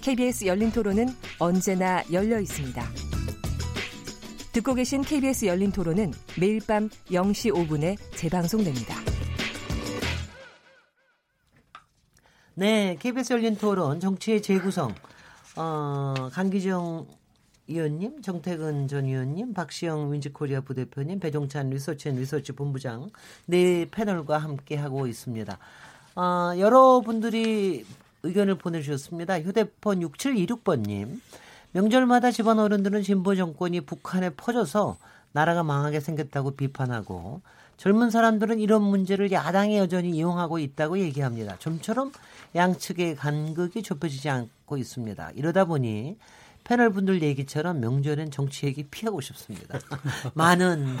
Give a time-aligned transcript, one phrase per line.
[0.00, 1.06] KBS 열린 토론은
[1.38, 2.82] 언제나 열려 있습니다.
[4.52, 8.94] 듣고 계신 KBS 열린 토론은 매일 밤 0시 5분에 재방송됩니다.
[12.54, 14.94] 네, KBS 열린 토론 정치의 재구성.
[15.56, 17.06] 어, 강기정
[17.68, 23.10] 의원님, 정태근 전 의원님, 박시영 윈지코리아 부대표님, 배종찬 리서치 앤 리서치 본부장
[23.46, 25.58] 네 패널과 함께 하고 있습니다.
[26.16, 27.84] 어, 여러분들이
[28.22, 29.40] 의견을 보내주셨습니다.
[29.40, 31.20] 휴대폰 6726번님.
[31.72, 34.96] 명절마다 집안 어른들은 진보 정권이 북한에 퍼져서
[35.32, 37.42] 나라가 망하게 생겼다고 비판하고
[37.76, 41.56] 젊은 사람들은 이런 문제를 야당이 여전히 이용하고 있다고 얘기합니다.
[41.58, 42.12] 좀처럼
[42.54, 45.30] 양측의 간극이 좁혀지지 않고 있습니다.
[45.34, 46.16] 이러다 보니
[46.64, 49.78] 패널 분들 얘기처럼 명절엔 정치 얘기 피하고 싶습니다.
[50.34, 50.96] 많은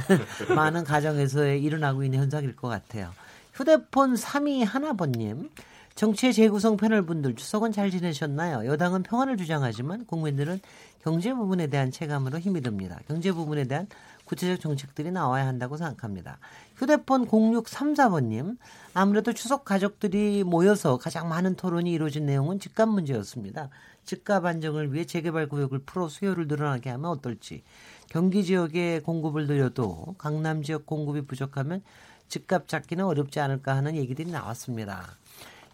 [0.54, 3.10] 많은 가정에서 일어나고 있는 현상일 것 같아요.
[3.52, 5.50] 휴대폰 3위 하나번님
[5.98, 8.70] 정치의 재구성 패널 분들 추석은 잘 지내셨나요?
[8.70, 10.60] 여당은 평안을 주장하지만 국민들은
[11.02, 13.00] 경제 부분에 대한 체감으로 힘이 듭니다.
[13.08, 13.88] 경제 부분에 대한
[14.24, 16.38] 구체적 정책들이 나와야 한다고 생각합니다.
[16.76, 18.58] 휴대폰 0634번님,
[18.94, 23.68] 아무래도 추석 가족들이 모여서 가장 많은 토론이 이루어진 내용은 집값 문제였습니다.
[24.04, 27.64] 집값 안정을 위해 재개발 구역을 풀어 수요를 늘어나게 하면 어떨지,
[28.08, 31.82] 경기 지역의 공급을 늘려도 강남 지역 공급이 부족하면
[32.28, 35.16] 집값 잡기는 어렵지 않을까 하는 얘기들이 나왔습니다.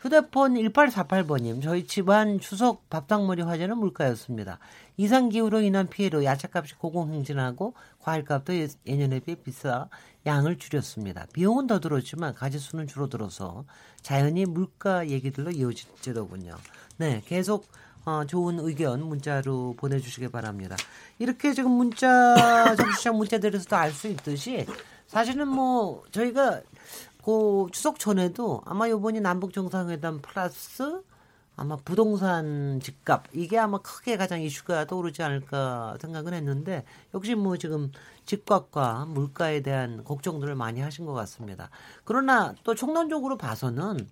[0.05, 4.59] 휴대폰 1848번님, 저희 집안 추석 밥상머리 화제는 물가였습니다.
[4.99, 8.53] 이상기후로 인한 피해로 야채값이 고공행진하고 과일값도
[8.87, 9.89] 예년에 비해 비싸
[10.27, 11.25] 양을 줄였습니다.
[11.33, 13.65] 비용은 더 들었지만 가지수는 줄어들어서
[14.03, 16.55] 자연히 물가 얘기들로 이어지더군요.
[16.99, 17.67] 네, 계속
[18.05, 20.77] 어, 좋은 의견 문자로 보내주시기 바랍니다.
[21.19, 24.67] 이렇게 지금 문자 정치장 문자들에서도 알 수 있듯이
[25.07, 26.61] 사실은 뭐 저희가
[27.25, 31.03] 그 추석 전에도 아마 요번이 남북 정상회담 플러스
[31.57, 37.93] 아마 부동산 집값 이게 아마 크게 가장 이슈가 떠오르지 않을까 생각은 했는데 역시 뭐 지금
[38.27, 41.71] 집값과 물가에 대한 걱정들을 많이 하신 것 같습니다.
[42.05, 44.07] 그러나 또 총론적으로 봐서는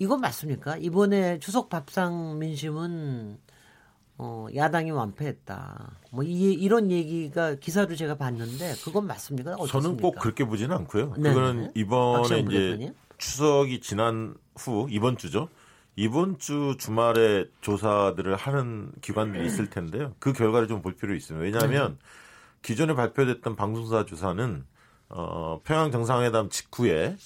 [0.00, 0.78] 이건 맞습니까?
[0.78, 3.38] 이번에 추석 밥상 민심은
[4.18, 5.90] 어, 야당이 완패했다.
[6.10, 9.54] 뭐 이, 이런 얘기가 기사로 제가 봤는데 그건 맞습니까?
[9.54, 9.80] 어떻습니까?
[9.80, 11.14] 저는 꼭 그렇게 보지는 않고요.
[11.18, 11.30] 네.
[11.30, 15.48] 그거는 이번에 이제 추석이 지난 후 이번 주죠.
[15.96, 20.14] 이번 주 주말에 조사들을 하는 기관들이 있을 텐데요.
[20.18, 21.42] 그 결과를 좀 볼 필요 있습니다.
[21.42, 22.06] 왜냐하면 네.
[22.62, 24.64] 기존에 발표됐던 방송사 조사는
[25.08, 27.16] 어, 평양 정상회담 직후에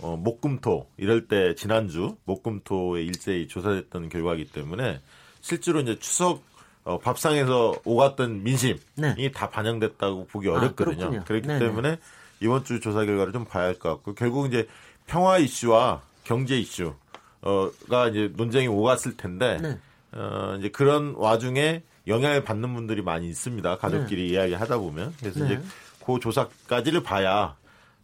[0.00, 5.00] 어, 목금토 이럴 때 지난주 목금토에 일제히 조사됐던 결과이기 때문에
[5.44, 6.42] 실제로 이제 추석
[6.84, 9.30] 어, 밥상에서 오갔던 민심이 네.
[9.30, 11.18] 다 반영됐다고 보기 아, 어렵거든요.
[11.20, 11.58] 아, 그렇기 네네.
[11.58, 11.98] 때문에
[12.40, 14.66] 이번 주 조사 결과를 좀 봐야 할 것 같고 결국 이제
[15.06, 19.78] 평화 이슈와 경제 이슈가 이제 논쟁이 오갔을 텐데 네.
[20.12, 23.76] 어, 이제 그런 와중에 영향을 받는 분들이 많이 있습니다.
[23.76, 24.34] 가족끼리 네.
[24.34, 25.46] 이야기하다 보면 그래서 네.
[25.46, 25.60] 이제
[26.06, 27.54] 그 조사까지를 봐야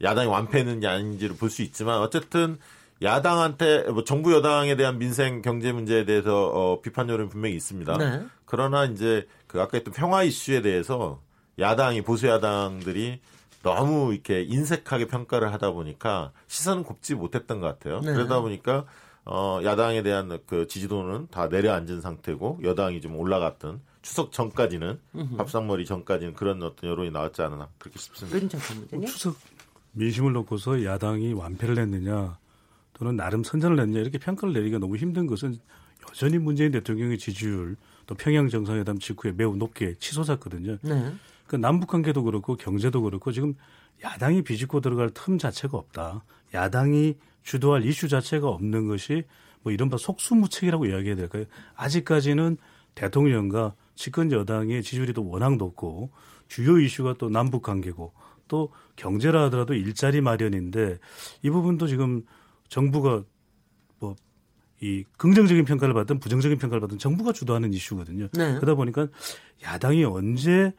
[0.02, 2.58] 야당이 완패했는지 아닌지를 볼 수 있지만 어쨌든
[3.02, 7.96] 야당한테 뭐 정부 여당에 대한 민생 경제 문제에 대해서 어, 비판 여론이 분명히 있습니다.
[7.96, 8.26] 네.
[8.44, 11.20] 그러나 이제 그 아까 했던 평화 이슈에 대해서
[11.58, 13.20] 야당이 보수 야당들이
[13.62, 18.00] 너무 이렇게 인색하게 평가를 하다 보니까 시선은 곱지 못했던 것 같아요.
[18.00, 18.12] 네.
[18.12, 18.84] 그러다 보니까
[19.24, 24.98] 어 야당에 대한 그 지지도는 다 내려앉은 상태고 여당이 좀 올라갔던 추석 전까지는
[25.36, 28.38] 밥상머리 전까지는 그런 어떤 여론이 나왔지 않나 그렇게 싶습니다.
[29.06, 29.36] 추석
[29.92, 32.38] 민심을 놓고서 야당이 완패를 했느냐
[33.00, 35.56] 또는 나름 선전을 했냐 이렇게 평가를 내리기가 너무 힘든 것은
[36.06, 37.76] 여전히 문재인 대통령의 지지율
[38.06, 40.76] 또 평양 정상회담 직후에 매우 높게 치솟았거든요.
[40.82, 41.14] 네.
[41.46, 43.54] 그 남북 관계도 그렇고 경제도 그렇고 지금
[44.04, 46.24] 야당이 비집고 들어갈 틈 자체가 없다.
[46.52, 49.24] 야당이 주도할 이슈 자체가 없는 것이
[49.62, 51.46] 뭐 이른바 속수무책이라고 이야기해야 될까요?
[51.76, 52.58] 아직까지는
[52.94, 56.10] 대통령과 집권 여당의 지지율이 또 워낙 높고
[56.48, 58.12] 주요 이슈가 또 남북 관계고
[58.46, 60.98] 또 경제라 하더라도 일자리 마련인데
[61.42, 62.24] 이 부분도 지금
[62.70, 63.24] 정부가
[63.98, 64.16] 뭐
[64.80, 68.28] 이 긍정적인 평가를 받든 부정적인 평가를 받든 정부가 주도하는 이슈거든요.
[68.32, 68.54] 네.
[68.54, 69.08] 그러다 보니까
[69.62, 70.72] 야당이 언제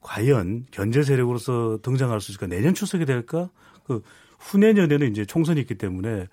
[0.00, 2.46] 과연 견제 세력으로서 등장할 수 있을까?
[2.46, 3.50] 내년 추석이 될까?
[3.84, 4.02] 그
[4.38, 6.28] 후내년에는 이제 총선이 있기 때문에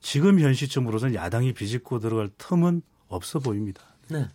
[0.00, 3.82] 지금 현 시점으로서는 야당이 비집고 들어갈 틈은 없어 보입니다.
[4.08, 4.28] 네.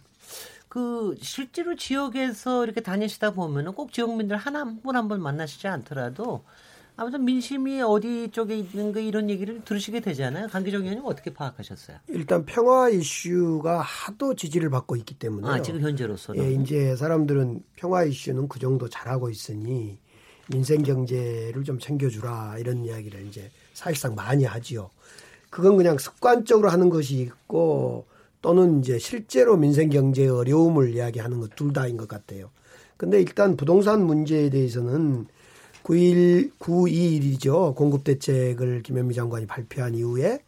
[0.70, 6.46] 그 실제로 지역에서 이렇게 다니시다 보면은 꼭 지역민들 하나 한분한분 만나시지 않더라도
[6.98, 10.48] 아무튼 민심이 어디 쪽에 있는 거 이런 얘기를 들으시게 되잖아요.
[10.48, 11.98] 강기정 의원님 어떻게 파악하셨어요?
[12.08, 18.04] 일단 평화 이슈가 하도 지지를 받고 있기 때문에 아, 지금 현재로서는 예, 이제 사람들은 평화
[18.04, 20.00] 이슈는 그 정도 잘하고 있으니
[20.50, 24.90] 민생 경제를 좀 챙겨주라 이런 이야기를 이제 사실상 많이 하지요.
[25.52, 28.08] 그건 그냥 습관적으로 하는 것이 있고
[28.42, 32.50] 또는 이제 실제로 민생 경제의 어려움을 이야기하는 것 둘 다인 것 같아요.
[32.98, 35.28] 근데 일단 부동산 문제에 대해서는
[35.88, 37.74] 9일 921이죠.
[37.76, 40.40] 공급 대책을 김현미 장관이 발표한 이후에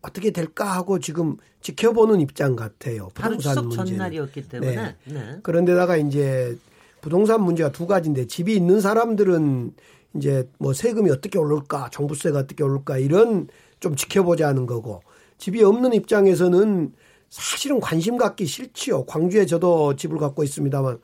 [0.00, 3.08] 어떻게 될까 하고 지금 지켜보는 입장 같아요.
[3.14, 4.76] 부동산 바로 추석 전날이었기 때문에.
[4.76, 4.96] 네.
[5.06, 5.36] 네.
[5.42, 6.56] 그런데다가 이제
[7.00, 9.72] 부동산 문제가 두 가지인데 집이 있는 사람들은
[10.16, 13.48] 이제 뭐 세금이 어떻게 오를까, 종부세가 어떻게 오를까 이런
[13.80, 15.02] 좀 지켜보자는 거고
[15.38, 16.92] 집이 없는 입장에서는
[17.28, 19.04] 사실은 관심 갖기 싫지요.
[19.06, 21.00] 광주에 저도 집을 갖고 있습니다만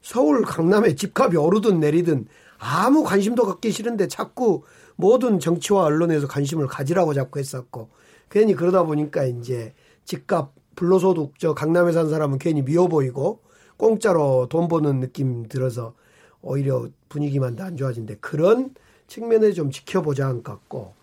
[0.00, 2.26] 서울 강남에 집값이 오르든 내리든
[2.66, 4.62] 아무 관심도 갖기 싫은데 자꾸
[4.96, 7.90] 모든 정치와 언론에서 관심을 가지라고 자꾸 했었고
[8.30, 9.74] 괜히 그러다 보니까 이제
[10.06, 13.40] 집값 불로소득 저 강남에 산 사람은 괜히 미워 보이고
[13.76, 15.94] 공짜로 돈 버는 느낌 들어서
[16.40, 18.74] 오히려 분위기만 더 안 좋아진데 그런
[19.08, 20.94] 측면에 좀 지켜보자 한것 같고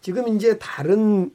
[0.00, 1.32] 지금 이제 다른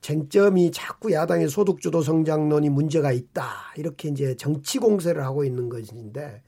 [0.00, 3.74] 쟁점이 자꾸 야당의 소득주도 성장론이 문제가 있다.
[3.76, 6.42] 이렇게 이제 정치 공세를 하고 있는 것인데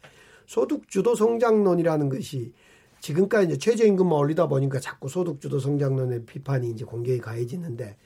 [0.47, 2.53] 소득주도 성장론이라는 것이
[3.01, 7.97] 지금까지 이제 최저임금만 올리다 보니까 자꾸 소득주도 성장론의 비판이 이제 공격이 가해지는데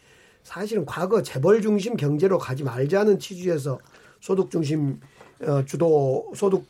[0.42, 3.78] 사실은 과거 재벌 중심 경제로 가지 말자는 취지에서
[4.20, 5.00] 소득 중심
[5.42, 6.64] 어, 주도 소득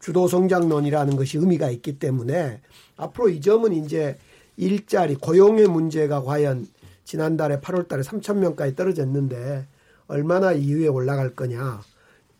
[0.00, 2.60] 주도 성장론이라는 것이 의미가 있기 때문에
[2.96, 4.18] 앞으로 이 점은 이제
[4.56, 6.66] 일자리 고용의 문제가 과연
[7.04, 9.66] 지난달에 8월 달에 3천 명까지 떨어졌는데
[10.06, 11.80] 얼마나 이후에 올라갈 거냐.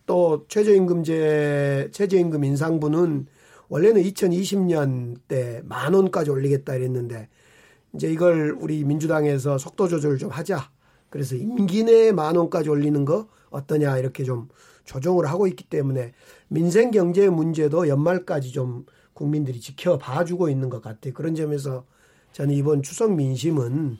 [0.06, 3.26] 또 최저임금제 최저임금 인상분은
[3.68, 7.28] 원래는 2020년 때 만 원까지 올리겠다 이랬는데
[7.94, 10.70] 이제 이걸 우리 민주당에서 속도 조절을 좀 하자.
[11.10, 14.48] 그래서 임기 내에 만 원까지 올리는 거 어떠냐 이렇게 좀
[14.84, 16.12] 조정을 하고 있기 때문에
[16.48, 21.14] 민생 경제 문제도 연말까지 좀 국민들이 지켜봐 주고 있는 것 같아요.
[21.14, 21.84] 그런 점에서
[22.32, 23.96] 저는 이번 추석 민심은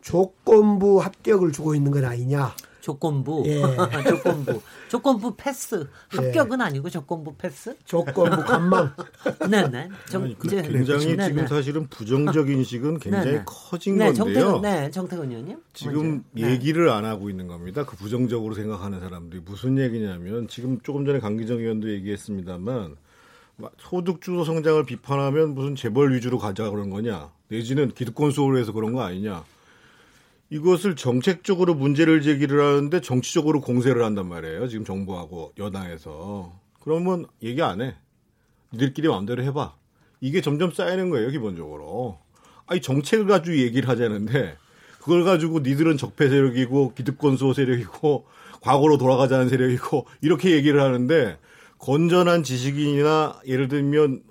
[0.00, 2.54] 조건부 합격을 주고 있는 건 아니냐.
[2.80, 3.42] 조건부.
[3.46, 3.60] 예.
[4.08, 4.60] 조건부.
[4.88, 5.88] 조건부 패스.
[6.08, 6.64] 합격은 예.
[6.64, 7.76] 아니고 조건부 패스?
[7.84, 8.92] 조건부 관망.
[9.50, 9.88] 네네.
[10.10, 11.28] 좀, 아니, 그 굉장히 네네.
[11.28, 13.42] 지금 사실은 부정적 인식은 굉장히 네네.
[13.46, 14.24] 커진 네, 건데요.
[14.24, 15.58] 정태근, 네, 정태근 의원님.
[15.72, 16.24] 지금 먼저.
[16.32, 16.50] 네.
[16.50, 17.84] 얘기를 안 하고 있는 겁니다.
[17.84, 22.96] 그 부정적으로 생각하는 사람들이 무슨 얘기냐면 지금 조금 전에 강기정 의원도 얘기했습니다만
[23.78, 29.02] 소득주도 성장을 비판하면 무슨 재벌 위주로 가자 그런 거냐 내지는 기득권 소홀 해서 그런 거
[29.02, 29.44] 아니냐
[30.50, 34.66] 이것을 정책적으로 문제를 제기를 하는데 정치적으로 공세를 한단 말이에요.
[34.68, 36.52] 지금 정부하고 여당에서.
[36.80, 37.94] 그러면 얘기 안 해.
[38.72, 39.74] 니들끼리 마음대로 해봐.
[40.20, 42.18] 이게 점점 쌓이는 거예요, 기본적으로.
[42.66, 44.56] 아니, 정책을 가지고 얘기를 하자는데,
[45.00, 48.26] 그걸 가지고 니들은 적폐 세력이고, 기득권소 세력이고,
[48.60, 51.38] 과거로 돌아가자는 세력이고, 이렇게 얘기를 하는데,
[51.78, 54.22] 건전한 지식인이나 예를 들면,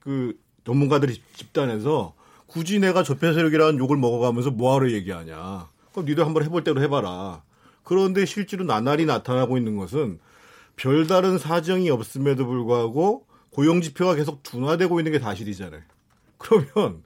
[0.00, 0.34] 그,
[0.64, 2.14] 전문가들 이 집단에서
[2.48, 5.68] 굳이 내가 적폐 세력이라는 욕을 먹어가면서 뭐하러 얘기하냐.
[5.92, 7.42] 그럼 니들 한번 해볼 대로 해봐라.
[7.84, 10.18] 그런데 실제로 나날이 나타나고 있는 것은
[10.76, 15.82] 별다른 사정이 없음에도 불구하고 고용 지표가 계속 둔화되고 있는 게 사실이잖아요.
[16.38, 17.02] 그러면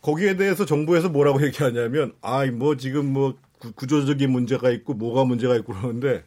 [0.00, 3.36] 거기에 대해서 정부에서 뭐라고 얘기하냐면 아이 뭐 지금 뭐
[3.76, 6.24] 구조적인 문제가 있고 뭐가 문제가 있고 그러는데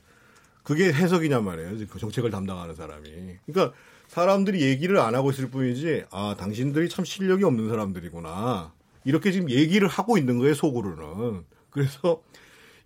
[0.63, 1.87] 그게 해석이냐 말이에요.
[1.89, 3.09] 그 정책을 담당하는 사람이.
[3.45, 3.75] 그러니까
[4.07, 9.87] 사람들이 얘기를 안 하고 있을 뿐이지 아 당신들이 참 실력이 없는 사람들이구나 이렇게 지금 얘기를
[9.87, 12.21] 하고 있는 거예요 속으로는 그래서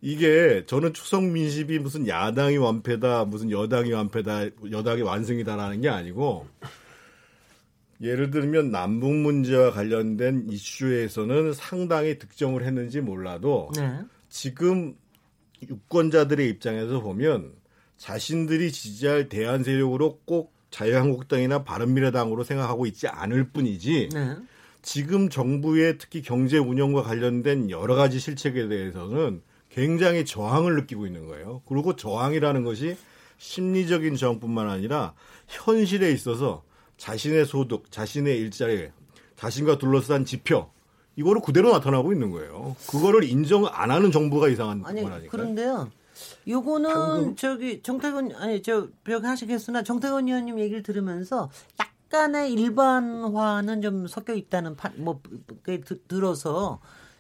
[0.02, 6.48] 이게 저는 추석 민심이 무슨 야당이 완패다 무슨 여당이 완패다 여당이 완승이다라는 게 아니고
[8.02, 14.00] 예를 들면 남북 문제와 관련된 이슈에서는 상당히 득점을 했는지 몰라도 네.
[14.30, 14.96] 지금
[15.62, 17.52] 유권자들의 입장에서 보면
[17.98, 24.36] 자신들이 지지할 대한 세력으로 꼭 자유한국당이나 바른미래당으로 생각하고 있지 않을 뿐이지 네.
[24.82, 31.62] 지금 정부의 특히 경제 운영과 관련된 여러 가지 실책에 대해서는 굉장히 저항을 느끼고 있는 거예요.
[31.68, 32.98] 그리고 저항이라는 것이
[33.38, 35.14] 심리적인 저항뿐만 아니라
[35.48, 36.64] 현실에 있어서
[36.98, 38.90] 자신의 소득, 자신의 일자리,
[39.38, 40.70] 자신과 둘러싼 지표
[41.16, 42.76] 이거를 그대로 나타나고 있는 거예요.
[42.90, 45.02] 그거를 인정 안 하는 정부가 이상한 아니.
[45.28, 45.92] 그런데요.
[46.48, 47.36] 요거는 방금...
[47.36, 51.50] 저기 정태근 아니 저벽 하시겠으나 정태근 의원님 얘기를 들으면서
[51.80, 55.22] 약간의 일반화는 좀 섞여 있다는 파, 뭐
[55.64, 56.80] 그, 들어서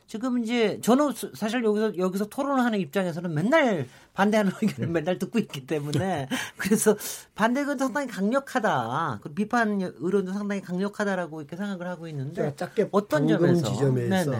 [0.09, 4.91] 지금 이제 저는 사실 여기서 여기서 토론하는 입장에서는 맨날 반대하는 의견을 네.
[4.91, 6.27] 맨날 듣고 있기 때문에
[6.57, 6.97] 그래서
[7.35, 9.19] 반대가 상당히 강력하다.
[9.21, 14.33] 그 비판 의론도 상당히 강력하다라고 이렇게 생각을 하고 있는데 짧게 어떤 점에서 지점에서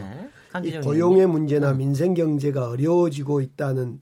[0.64, 1.78] 이 고용의 문제나 음.
[1.78, 4.02] 민생 경제가 어려워지고 있다는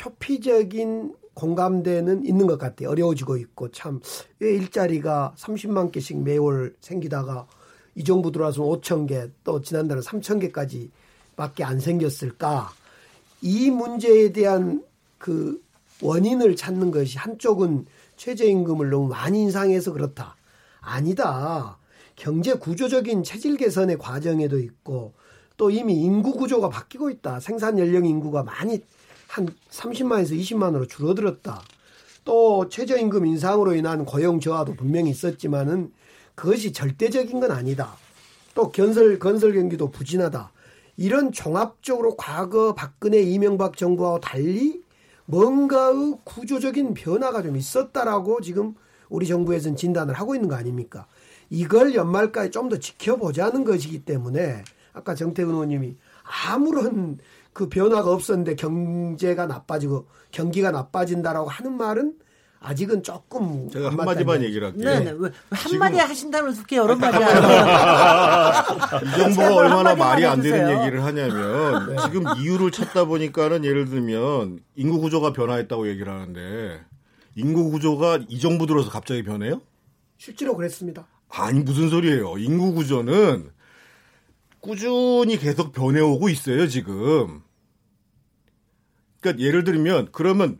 [0.00, 2.90] 표피적인 공감대는 있는 것 같아요.
[2.90, 4.00] 어려워지고 있고 참
[4.40, 7.46] 왜 일자리가 30만 개씩 매월 생기다가
[7.94, 10.90] 이 정부 들어와서 5천 개, 또 지난달에 3천 개까지
[11.36, 12.70] 밖에 안 생겼을까?
[13.42, 14.82] 이 문제에 대한
[15.18, 15.62] 그
[16.00, 20.36] 원인을 찾는 것이 한쪽은 최저임금을 너무 많이 인상해서 그렇다.
[20.80, 21.78] 아니다.
[22.16, 25.12] 경제 구조적인 체질 개선의 과정에도 있고
[25.58, 27.40] 또 이미 인구 구조가 바뀌고 있다.
[27.40, 28.82] 생산 연령 인구가 많이
[29.30, 31.62] 한 30만에서 20만으로 줄어들었다.
[32.24, 35.92] 또 최저임금 인상으로 인한 고용 저하도 분명히 있었지만은
[36.34, 37.94] 그것이 절대적인 건 아니다.
[38.54, 40.50] 또 건설 건설 경기도 부진하다.
[40.96, 44.82] 이런 종합적으로 과거 박근혜 이명박 정부와 달리
[45.26, 48.74] 뭔가의 구조적인 변화가 좀 있었다라고 지금
[49.08, 51.06] 우리 정부에서는 진단을 하고 있는 거 아닙니까?
[51.50, 55.96] 이걸 연말까지 좀 더 지켜보자는 것이기 때문에 아까 정태근 의원님이
[56.48, 57.18] 아무런
[57.52, 62.14] 그 변화가 없었는데 경제가 나빠지고 경기가 나빠진다라고 하는 말은
[62.62, 64.84] 아직은 조금 제가 한마디만 얘기를 할게요.
[64.84, 65.14] 네네.
[65.18, 67.34] 왜, 한마디 하신다면 그렇게 여러 마디 하이
[69.16, 72.02] 정부가 얼마나 말이 안 되는 얘기를 하냐면 네.
[72.04, 76.80] 지금 이유를 찾다 보니까는 예를 들면 인구 구조가 변화했다고 얘기를 하는데
[77.34, 79.62] 인구 구조가 이 정부 들어서 갑자기 변해요?
[80.18, 81.06] 실제로 그랬습니다.
[81.30, 82.36] 아니 무슨 소리예요.
[82.36, 83.50] 인구 구조는
[84.60, 87.42] 꾸준히 계속 변해오고 있어요 지금.
[89.20, 90.58] 그러니까 예를 들면 그러면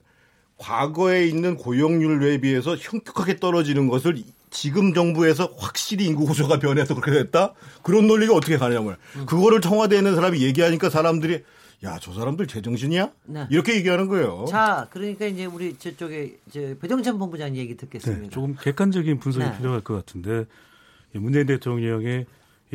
[0.57, 7.23] 과거에 있는 고용률 에 비해서 현격하게 떨어지는 것을 지금 정부에서 확실히 인구 구조가 변해서 그렇게
[7.23, 7.55] 됐다?
[7.83, 9.27] 그런 논리가 어떻게 가냐면 음.
[9.27, 11.45] 그거를 청와대에 있는 사람이 얘기하니까 사람들이
[11.83, 13.11] 야, 저 사람들 제정신이야?
[13.25, 13.47] 네.
[13.49, 14.45] 이렇게 얘기하는 거예요.
[14.51, 18.23] 자, 그러니까 이제 우리 저쪽에 이제 배정찬 본부장 얘기 듣겠습니다.
[18.25, 19.57] 네, 조금 객관적인 분석이 네.
[19.57, 20.45] 필요할 것 같은데
[21.15, 22.27] 문재인 대통령의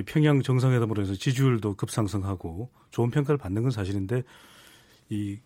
[0.03, 4.23] 평양 정상회담으로 해서 지지율도 급상승하고 좋은 평가를 받는 건 사실인데
[5.09, 5.39] 이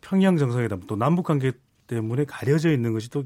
[0.00, 1.52] 평양 정상회담 또 남북 관계
[1.86, 3.24] 때문에 가려져 있는 것이 또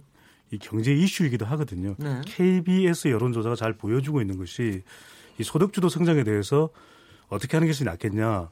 [0.52, 1.94] 이 경제 이슈이기도 하거든요.
[1.99, 2.20] 네.
[2.26, 4.82] KBS 여론조사가 잘 보여주고 있는 것이
[5.38, 6.70] 이 소득주도 성장에 대해서
[7.28, 8.50] 어떻게 하는 것이 낫겠냐.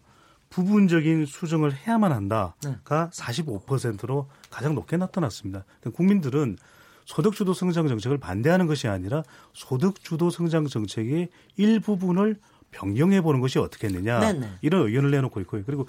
[0.51, 2.77] 부분적인 수정을 해야만 한다가 네.
[2.85, 5.65] 45%로 가장 높게 나타났습니다.
[5.81, 6.57] 그러니까 국민들은
[7.09, 9.23] 소득주도 성장 정책을 반대하는 것이 아니라
[9.55, 12.37] 소득주도 성장 정책의 일부분을
[12.71, 14.39] 변경해 보는 것이 어떻겠느냐 네네.
[14.41, 14.53] 네.
[14.61, 15.63] 이런 의견을 내놓고 있고요.
[15.65, 15.89] 그리고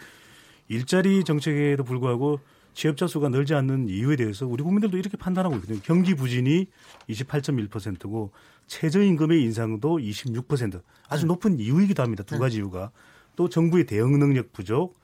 [0.70, 2.40] 일자리 정책에도 불구하고
[2.74, 5.82] 취업자 수가 늘지 않는 이유에 대해서 우리 국민들도 이렇게 판단하고 있거든요.
[5.84, 6.68] 경기 부진이
[7.10, 8.32] 28.1%고
[8.68, 11.28] 최저임금의 인상도 26% 아주 네.
[11.28, 12.24] 높은 이유이기도 합니다.
[12.24, 12.40] 두 네.
[12.40, 12.92] 가지 이유가
[13.36, 14.98] 또 정부의 대응 능력 부족,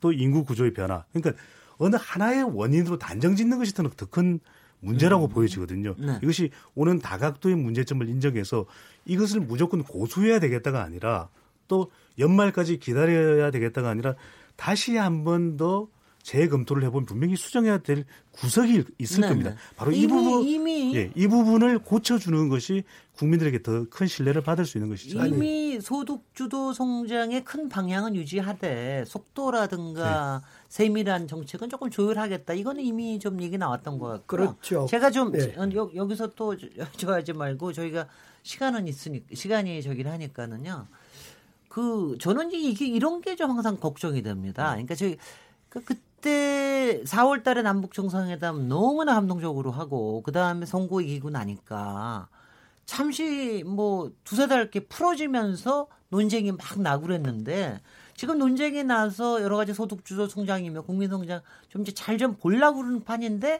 [0.00, 1.06] 또 인구 구조의 변화.
[1.14, 1.42] 그러니까
[1.78, 4.38] 어느 하나의 원인으로 단정 짓는 것이 더 큰
[4.82, 5.30] 문제라고 음.
[5.30, 5.94] 보여지거든요.
[5.98, 6.18] 네.
[6.22, 8.66] 이것이 오는 다각도의 문제점을 인정해서
[9.06, 11.28] 이것을 무조건 고수해야 되겠다가 아니라
[11.68, 14.14] 또 연말까지 기다려야 되겠다가 아니라
[14.56, 15.88] 다시 한 번 더
[16.22, 19.28] 재검토를 해보면 분명히 수정해야 될 구석이 있을 네네.
[19.28, 19.56] 겁니다.
[19.74, 22.84] 바로 이미, 이 부분, 이미 예, 이 부분을 고쳐주는 것이
[23.16, 25.24] 국민들에게 더 큰 신뢰를 받을 수 있는 것이죠.
[25.26, 30.61] 이미 소득주도 성장의 큰 방향은 유지하되 속도라든가 네.
[30.72, 32.54] 세밀한 정책은 조금 조율하겠다.
[32.54, 34.26] 이거는 이미 좀 얘기 나왔던 것 같고.
[34.26, 34.86] 그렇죠.
[34.86, 35.54] 제가 좀 네.
[35.74, 38.06] 여, 여기서 또 여쭤하지 말고 저희가
[38.42, 40.86] 시간은 있으니 시간이 저기를 하니까는요.
[41.68, 44.70] 그 저는 이게 이런 게 좀 항상 걱정이 됩니다.
[44.70, 45.18] 그러니까 저희
[45.68, 52.28] 그 그때 4월 달에 남북 정상회담 너무나 감동적으로 하고 그다음에 선거 이기고 나니까
[52.86, 57.78] 잠시 뭐 두세 달 이렇게 풀어지면서 논쟁이 막 나고 그랬는데
[58.22, 63.02] 지금 논쟁이 나서 여러 가지 소득 주도 성장이며 국민 성장 좀 이제 잘좀 보려고 그러는
[63.02, 63.58] 판인데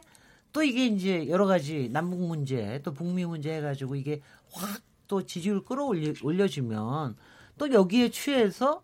[0.53, 4.81] 또 이게 이제 여러 가지 남북 문제 또 북미 문제 해가지고 이게 확
[5.13, 7.15] 또 지지율 끌어올려주면
[7.59, 8.81] 또 여기에 취해서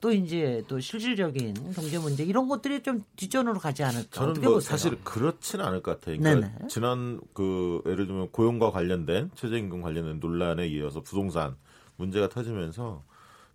[0.00, 4.08] 또 이제 또 실질적인 경제 문제 이런 것들이 좀 뒷전으로 가지 않을까?
[4.10, 6.18] 저는 뭐 사실 그렇지는 않을 것 같아요.
[6.18, 6.68] 그러니까 네네.
[6.68, 11.54] 지난 그 예를 들면 고용과 관련된 최저임금 관련된 논란에 이어서 부동산
[11.94, 13.04] 문제가 터지면서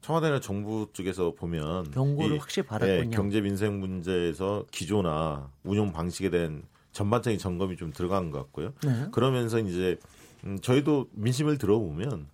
[0.01, 2.99] 청와대나 정부 쪽에서 보면 경고를 확실히 받았군요.
[2.99, 8.73] 예, 경제 민생 문제에서 기조나 운용 방식에 대한 전반적인 점검이 좀 들어간 것 같고요.
[8.83, 9.07] 네.
[9.11, 9.97] 그러면서 이제
[10.45, 12.27] 음, 저희도 민심을 들어보면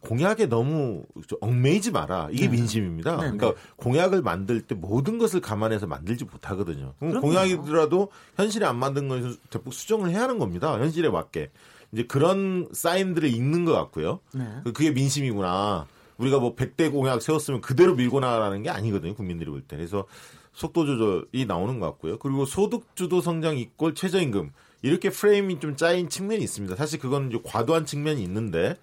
[0.00, 1.04] 공약에 너무
[1.40, 2.28] 얽매이지 마라.
[2.30, 2.56] 이게 네.
[2.56, 3.16] 민심입니다.
[3.16, 3.30] 네.
[3.32, 6.94] 그러니까 공약을 만들 때 모든 것을 감안해서 만들지 못하거든요.
[7.00, 10.72] 공약이더라도 현실에 안 만든 건 대폭 수정을 해야 하는 겁니다.
[10.78, 11.50] 현실에 맞게.
[11.92, 14.20] 이제 그런 사인들을 읽는 것 같고요.
[14.34, 14.44] 네.
[14.64, 15.86] 그, 그게 민심이구나.
[16.18, 19.14] 우리가 뭐 100대 공약 세웠으면 그대로 밀고 나가라는 게 아니거든요.
[19.14, 19.76] 국민들이 볼 때.
[19.76, 20.06] 그래서
[20.52, 22.18] 속도 조절이 나오는 것 같고요.
[22.18, 26.76] 그리고 소득 주도 성장 이꼴 최저임금 이렇게 프레임이 좀 짜인 측면이 있습니다.
[26.76, 28.76] 사실 그건 이제 과도한 측면이 있는데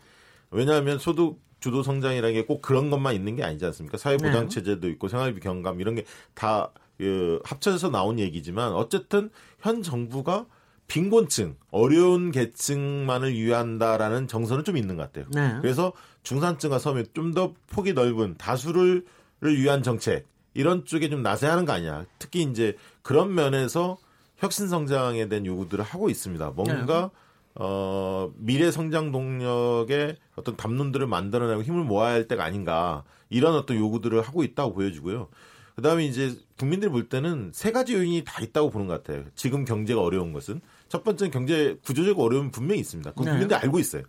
[0.52, 3.98] 왜냐하면 소득 주도 성장이라는 게 꼭 그런 것만 있는 게 아니지 않습니까?
[3.98, 4.48] 사회보장 네.
[4.50, 10.46] 체제도 있고 생활비 경감 이런 게다 그, 합쳐져서 나온 얘기지만 어쨌든 현 정부가
[10.88, 15.26] 빈곤층, 어려운 계층만을 위한다라는 정서는 좀 있는 것 같아요.
[15.32, 15.58] 네.
[15.62, 19.04] 그래서 중산층과 서민 좀 더 폭이 넓은 다수를
[19.42, 22.06] 위한 정책 이런 쪽에 좀 나서야 하는 거 아니야.
[22.20, 23.98] 특히 이제 그런 면에서
[24.38, 26.52] 혁신 성장에 대한 요구들을 하고 있습니다.
[26.52, 27.10] 뭔가 네.
[27.56, 34.22] 어, 미래 성장 동력의 어떤 담론들을 만들어내고 힘을 모아야 할 때가 아닌가 이런 어떤 요구들을
[34.22, 35.30] 하고 있다고 보여지고요.
[35.76, 39.26] 그 다음에 이제 국민들이 볼 때는 세 가지 요인이 다 있다고 보는 것 같아요.
[39.36, 43.12] 지금 경제가 어려운 것은 첫 번째는 경제 구조적 어려움이 분명히 있습니다.
[43.12, 43.32] 그건 네.
[43.32, 44.04] 국민들이 알고 있어요.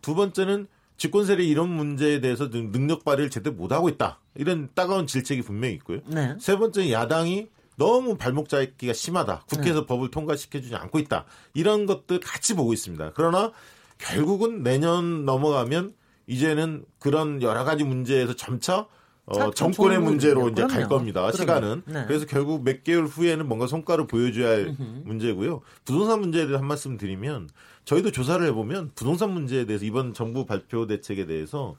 [0.00, 4.20] 두 번째는 집권 세력 이런 문제에 대해서 능력 발휘를 제대로 못 하고 있다.
[4.34, 6.00] 이런 따가운 질책이 분명히 있고요.
[6.06, 6.36] 네.
[6.38, 9.44] 세 번째는 야당이 너무 발목 잡기가 심하다.
[9.48, 9.86] 국회에서 네.
[9.86, 11.24] 법을 통과시켜주지 않고 있다.
[11.54, 13.12] 이런 것들 같이 보고 있습니다.
[13.14, 13.52] 그러나
[13.96, 15.94] 결국은 내년 넘어가면
[16.26, 18.86] 이제는 그런 여러 가지 문제에서 점차
[19.30, 21.20] 어, 정권의 문제로 이제 갈 겁니다.
[21.20, 21.36] 그럼요.
[21.36, 21.82] 시간은.
[21.86, 22.04] 네.
[22.06, 25.02] 그래서 결국 몇 개월 후에는 뭔가 성과를 보여줘야 할 으흠.
[25.04, 25.60] 문제고요.
[25.84, 27.48] 부동산 문제에 대해서 한 말씀 드리면
[27.84, 31.76] 저희도 조사를 해보면 부동산 문제에 대해서 이번 정부 발표 대책에 대해서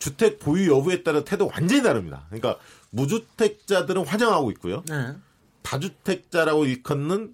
[0.00, 2.26] 주택 보유 여부에 따라 태도가 완전히 다릅니다.
[2.28, 2.56] 그러니까
[2.90, 4.82] 무주택자들은 환영하고 있고요.
[4.88, 5.14] 네.
[5.62, 7.32] 다주택자라고 일컫는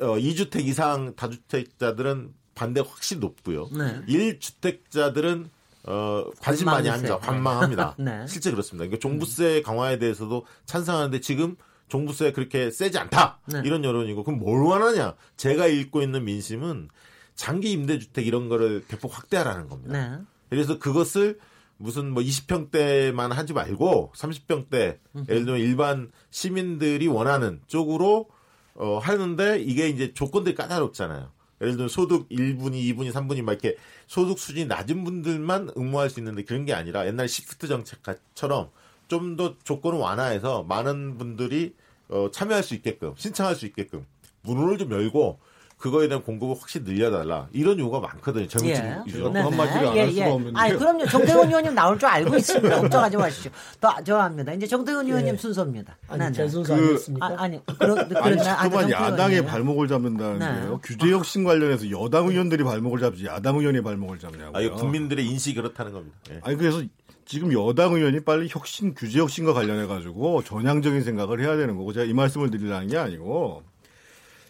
[0.00, 3.68] 어, 2주택 이상 다주택자들은 반대가 확실히 높고요.
[3.72, 4.02] 네.
[4.06, 5.46] 1주택자들은
[5.84, 7.18] 어, 관심 많이 합니다.
[7.18, 7.94] 관망합니다.
[8.00, 8.26] 네.
[8.26, 8.84] 실제 그렇습니다.
[8.84, 11.56] 그러니까 종부세 강화에 대해서도 찬성하는데 지금
[11.88, 13.40] 종부세 그렇게 세지 않다.
[13.46, 13.62] 네.
[13.64, 15.14] 이런 여론이고 그럼 뭘 원하냐?
[15.36, 16.88] 제가 읽고 있는 민심은
[17.34, 20.16] 장기 임대주택 이런 거를 대폭 확대하라는 겁니다.
[20.16, 20.22] 네.
[20.50, 21.38] 그래서 그것을
[21.76, 28.28] 무슨 뭐 20평대만 하지 말고 30평대 예를 들면 일반 시민들이 원하는 쪽으로
[28.74, 31.30] 어 하는데 이게 이제 조건들이 까다롭잖아요.
[31.60, 36.44] 예를 들면 소득 1분위, 2분위, 3분위 막 이렇게 소득 수준이 낮은 분들만 응모할 수 있는데
[36.44, 38.70] 그런 게 아니라 옛날 시프트 정책처럼
[39.08, 41.74] 좀 더 조건을 완화해서 많은 분들이
[42.08, 44.06] 어 참여할 수 있게끔 신청할 수 있게끔
[44.42, 45.38] 문을 좀 열고
[45.78, 48.48] 그거에 대한 공급을 확실히 늘려달라 이런 요구가 많거든요.
[48.48, 48.82] 정치이죠.
[48.82, 49.32] 예.
[49.32, 49.88] 네, 한마디를 네.
[49.88, 50.30] 안할 예, 수가 예.
[50.30, 50.58] 없는데.
[50.60, 51.06] 아니 그럼요.
[51.06, 52.80] 정태훈 의원님 나올 줄 알고 있습니다.
[52.82, 53.50] 걱정하지 마시죠.
[53.80, 54.52] 더 좋아합니다.
[54.54, 55.10] 이제 정태훈 예.
[55.10, 55.96] 의원님 순서입니다.
[56.08, 56.48] 아니 네, 제 네.
[56.48, 57.34] 순서 그, 아니었습니까?
[57.38, 60.70] 아, 니 그런 아니 자꾸만 야당의 발목을 잡는다는데요.
[60.70, 60.78] 네.
[60.82, 64.52] 규제 혁신 관련해서 여당 의원들이 발목을 잡지 야당 의원이 발목을 잡냐고요.
[64.54, 66.16] 아니 국민들의 인식이 그렇다는 겁니다.
[66.32, 66.40] 예.
[66.42, 66.82] 아니 그래서
[67.24, 72.04] 지금 여당 의원이 빨리 혁신 규제 혁신과 관련해 가지고 전향적인 생각을 해야 되는 거고 제가
[72.04, 73.62] 이 말씀을 드리려는 게 아니고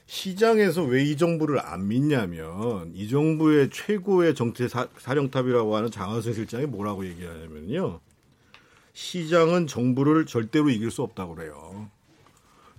[0.08, 6.64] 시장에서 왜 이 정부를 안 믿냐면 이 정부의 최고의 정치 사, 령탑이라고 하는 장하선 실장이
[6.64, 8.00] 뭐라고 얘기하냐면요.
[8.94, 11.90] 시장은 정부를 절대로 이길 수 없다고 그래요.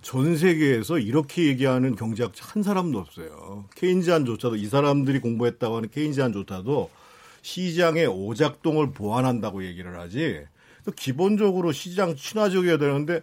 [0.02, 3.64] 전 세계에서 이렇게 얘기하는 경제학자 한 사람도 없어요.
[3.76, 6.90] 케인즈안조차도 이 사람들이 공부했다고 하는 케인즈안조차도
[7.42, 10.42] 시장의 오작동을 보완한다고 얘기를 하지.
[10.96, 13.22] 기본적으로 시장 친화적이어야 되는데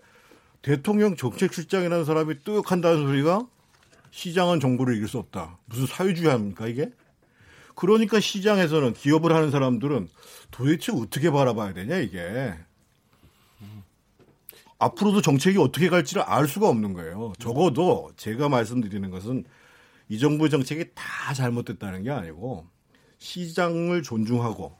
[0.61, 3.47] 대통령 정책실장이라는 사람이 뚝 한다는 소리가
[4.17, 5.59] 시장은 정부를 이길 수 없다.
[5.65, 6.89] 무슨 사회주의 합니까 이게?
[7.75, 10.07] 그러니까 시장에서는 기업을 하는 사람들은
[10.49, 12.55] 도대체 어떻게 바라봐야 되냐 이게.
[14.79, 17.33] 앞으로도 정책이 어떻게 갈지를 알 수가 없는 거예요.
[17.37, 19.45] 적어도 제가 말씀드리는 것은
[20.09, 22.65] 이 정부의 정책이 다 잘못됐다는 게 아니고
[23.19, 24.75] 시장을 존중하고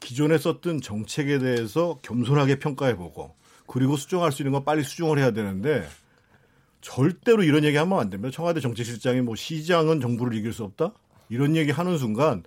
[0.00, 5.86] 기존에 썼던 정책에 대해서 겸손하게 평가해보고 그리고 수정할 수 있는 건 빨리 수정을 해야 되는데
[6.80, 8.34] 절대로 이런 얘기 하면 안 됩니다.
[8.34, 10.92] 청와대 정책실장이 뭐 시장은 정부를 이길 수 없다?
[11.28, 12.42] 이런 얘기 하는 순간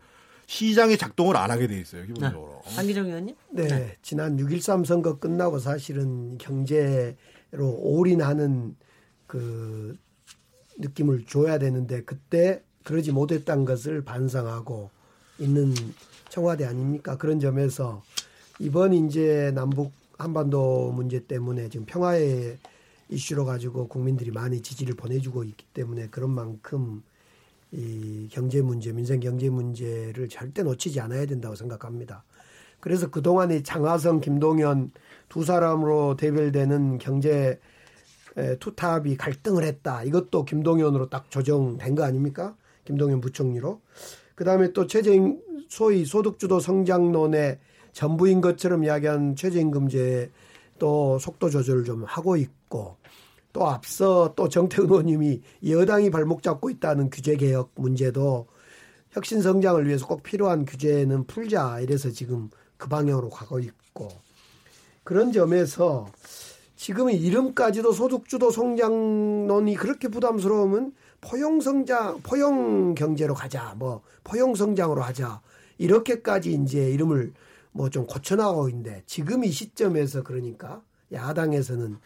[0.46, 2.62] 시장이 작동을 안 하게 돼 있어요, 기본적으로.
[2.66, 2.76] 네.
[2.76, 3.36] 한기정 의원님?
[3.52, 3.68] 네.
[3.68, 3.98] 네.
[4.02, 7.16] 지난 6.13 선거 끝나고 사실은 경제로
[7.60, 8.76] 올인하는
[9.28, 9.98] 그
[10.78, 14.90] 느낌을 줘야 되는데 그때 그러지 못했던 것을 반성하고
[15.40, 15.74] 있는
[16.30, 17.18] 청와대 아닙니까?
[17.18, 18.04] 그런 점에서
[18.60, 22.58] 이번 이제 남북 한반도 문제 때문에 지금 평화의
[23.14, 27.04] 이슈로 가지고 국민들이 많이 지지를 보내주고 있기 때문에 그런 만큼
[27.72, 32.24] 이 경제 문제, 민생 경제 문제를 절대 놓치지 않아야 된다고 생각합니다.
[32.80, 34.92] 그래서 그동안에 장하성, 김동연
[35.30, 37.60] 두 사람으로 대별되는 경제
[38.60, 40.04] 투탑이 갈등을 했다.
[40.04, 42.56] 이것도 김동연으로 딱 조정된 거 아닙니까?
[42.86, 43.80] 김동연 부총리로.
[44.36, 47.60] 그 다음에 또 최저임, 소위 소득주도 성장론의
[47.94, 50.32] 전부인 것처럼 이야기한 최저임금제
[50.80, 52.98] 또 속도 조절을 좀 하고 있고
[53.52, 58.48] 또 앞서 또 정태훈 의원님이 여당이 발목 잡고 있다는 규제 개혁 문제도
[59.12, 64.10] 혁신 성장을 위해서 꼭 필요한 규제는 풀자 이래서 지금 그 방향으로 가고 싶고
[65.04, 66.08] 그런 점에서
[66.76, 75.42] 지금의 이름까지도 소득주도 성장론이 그렇게 부담스러우면 포용 성장, 포용 경제로 가자, 뭐 포용 성장으로 하자
[75.78, 77.34] 이렇게까지 이제 이름을
[77.74, 80.82] 뭐 좀 고쳐나가고 있는데 지금 이 시점에서 그러니까
[81.12, 81.98] 야당에서는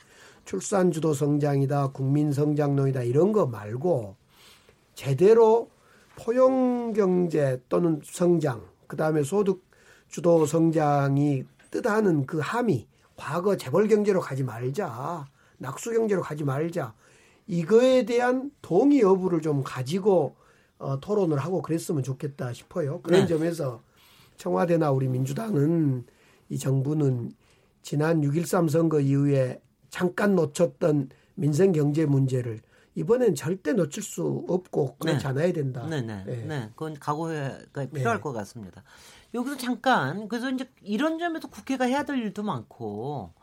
[0.45, 4.15] 출산 주도 성장이다, 국민 성장론이다 이런 거 말고
[4.95, 5.69] 제대로
[6.15, 9.63] 포용 경제 또는 성장, 그다음에 소득
[10.10, 15.27] 주도 성장이 뜻하는 그 함이 과거 재벌 경제로 가지 말자.
[15.58, 16.93] 낙수 경제로 가지 말자.
[17.47, 20.36] 이거에 대한 동의 여부를 좀 가지고
[20.80, 23.01] 어, 토론을 하고 그랬으면 좋겠다 싶어요.
[23.01, 23.27] 그런 네.
[23.27, 23.82] 점에서
[24.38, 26.06] 청와대나 우리 민주당은
[26.50, 27.32] 이 정부는
[27.82, 32.62] 지난 6.13 선거 이후에 잠깐 놓쳤던 민생 경제 문제를
[32.95, 35.28] 이번엔 절대 놓칠 수 없고 그렇지 네.
[35.28, 35.86] 않아야 된다.
[35.88, 36.36] 네, 네, 네.
[36.45, 36.69] 네.
[36.69, 37.60] 그건 각오가
[37.93, 38.21] 필요할 네.
[38.21, 38.84] 것 같습니다.
[39.36, 43.34] 여기서 잠깐 그래서 이제 이런 점에서 국회가 해야 될 일도 많고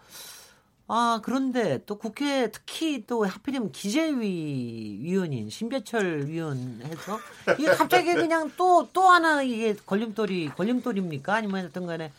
[0.87, 7.19] 아 그런데 또 국회 특히 또 하필이면 기재위 위원인 신배철 위원 해서
[7.59, 11.35] 이게 갑자기 그냥 또 또 하나 이게 걸림돌이 걸림돌입니까?
[11.35, 12.13] 아니면 어떤 간에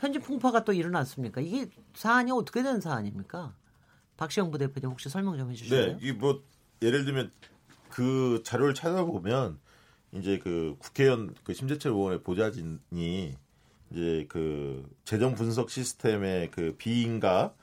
[0.00, 1.40] 편집 풍파가 또 일어났습니까?
[1.40, 3.54] 이게 사안이 어떻게 된 사안입니까?
[4.16, 5.98] 박시영 부대표님 혹시 설명 좀 해주실래요?
[5.98, 6.42] 네, 이뭐
[6.80, 7.32] 예를 들면
[7.88, 9.58] 그 자료를 찾아보면
[10.12, 13.34] 이제 그 국회의원 그 심재철 의원의 보좌진이
[13.90, 17.54] 이제 그 재정 분석 시스템의 그 비인가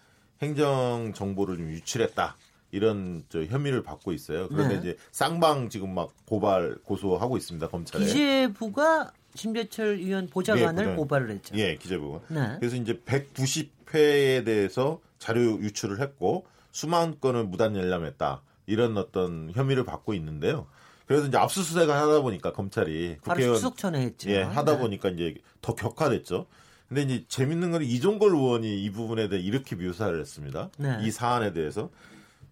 [0.41, 2.35] 행정 정보를 좀 유출했다.
[2.71, 4.47] 이런 저 혐의를 받고 있어요.
[4.47, 4.79] 그런데 네.
[4.79, 8.05] 이제 쌍방 지금 막 고발 고소하고 있습니다 검찰에.
[8.05, 11.55] 기재부가 심재철 의원 보좌관을 네, 고발을 했죠.
[11.57, 12.21] 예, 기재부가.
[12.27, 12.57] 네.
[12.59, 18.41] 그래서 이제 190회에 대해서 자료 유출을 했고 수만 건을 무단 열람했다.
[18.67, 20.67] 이런 어떤 혐의를 받고 있는데요.
[21.07, 24.29] 그래서 이제 압수수색을 하다 보니까 검찰이 국회의원 수석천에 했죠.
[24.29, 24.77] 예, 하다 네.
[24.77, 26.45] 보니까 이제 더 격화됐죠.
[26.89, 30.71] 근데 이제 재밌는 건 이종걸 의원이 이 부분에 대해 이렇게 묘사를 했습니다.
[30.77, 30.97] 네.
[31.01, 31.91] 이 사안에 대해서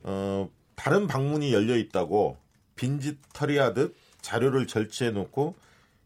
[0.04, 2.38] 어, 다른 방문이 열려 있다고
[2.76, 5.56] 빈짓 털이하듯 자료를 절취해 놓고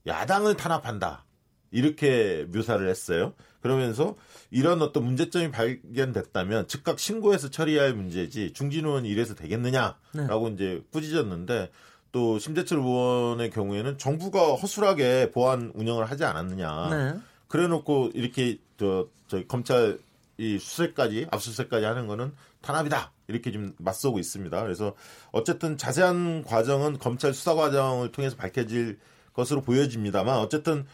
[0.08, 1.26] 야당을 탄압한다.
[1.72, 3.34] 이렇게 묘사를 했어요.
[3.62, 4.16] 그러면서
[4.50, 10.54] 이런 어떤 문제점이 발견됐다면 즉각 신고해서 처리해야 할 문제지 중진 의원이 이래서 되겠느냐라고 네.
[10.54, 11.70] 이제 꾸짖었는데
[12.12, 16.90] 또 심재철 의원의 경우에는 정부가 허술하게 보안 운영을 하지 않았느냐.
[16.90, 17.20] 네.
[17.52, 20.00] 그래놓고 이렇게 저, 저 검찰
[20.38, 24.64] 이 수색까지 압수수색까지 하는 거는 탄압이다 이렇게 좀 맞서고 있습니다.
[24.64, 24.96] 그래서
[25.32, 28.98] 어쨌든 자세한 과정은 검찰 수사 과정을 통해서 밝혀질
[29.34, 30.86] 것으로 보여집니다만 어쨌든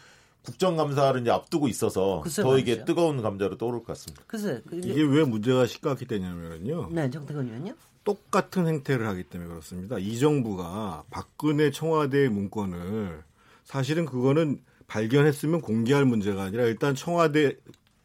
[0.42, 4.24] 국정감사를 이제 앞두고 있어서 더 이게 뜨거운 감자로 떠오를 것 같습니다.
[4.26, 6.88] 글쎄, 이게 왜 문제가 심각히 되냐면요.
[6.90, 7.74] 네, 정태근 의원요.
[8.02, 9.98] 똑같은 행태를 하기 때문에 그렇습니다.
[9.98, 13.22] 이 정부가 박근혜 청와대 문건을
[13.64, 17.56] 사실은 그거는 발견했으면 공개할 문제가 아니라 일단 청와대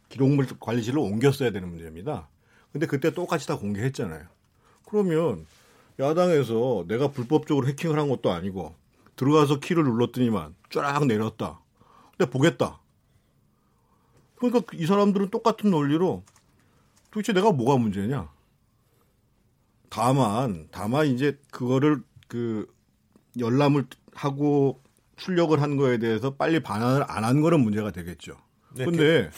[0.10, 2.30] 기록물 관리실로 옮겼어야 되는 문제입니다.
[2.72, 4.28] 근데 그때 똑같이 다 공개했잖아요.
[4.86, 5.48] 그러면
[6.00, 8.76] 야당에서 내가 불법적으로 해킹을 한 것도 아니고
[9.16, 11.60] 들어가서 키를 눌렀더니만 쫙 내렸다.
[12.16, 12.80] 근데 보겠다.
[14.36, 16.24] 그러니까 이 사람들은 똑같은 논리로
[17.12, 18.30] 도대체 내가 뭐가 문제냐?
[19.90, 22.68] 다만 다만 이제 그거를 그
[23.40, 24.83] 열람을 하고
[25.18, 28.36] 출력을 한 거에 대해서 빨리 반환을 안 한 거는 문제가 되겠죠.
[28.76, 29.30] 네, 근데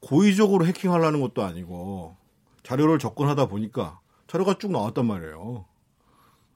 [0.00, 2.16] 고의적으로 해킹하려는 것도 아니고
[2.62, 5.64] 자료를 접근하다 보니까 자료가 쭉 나왔단 말이에요.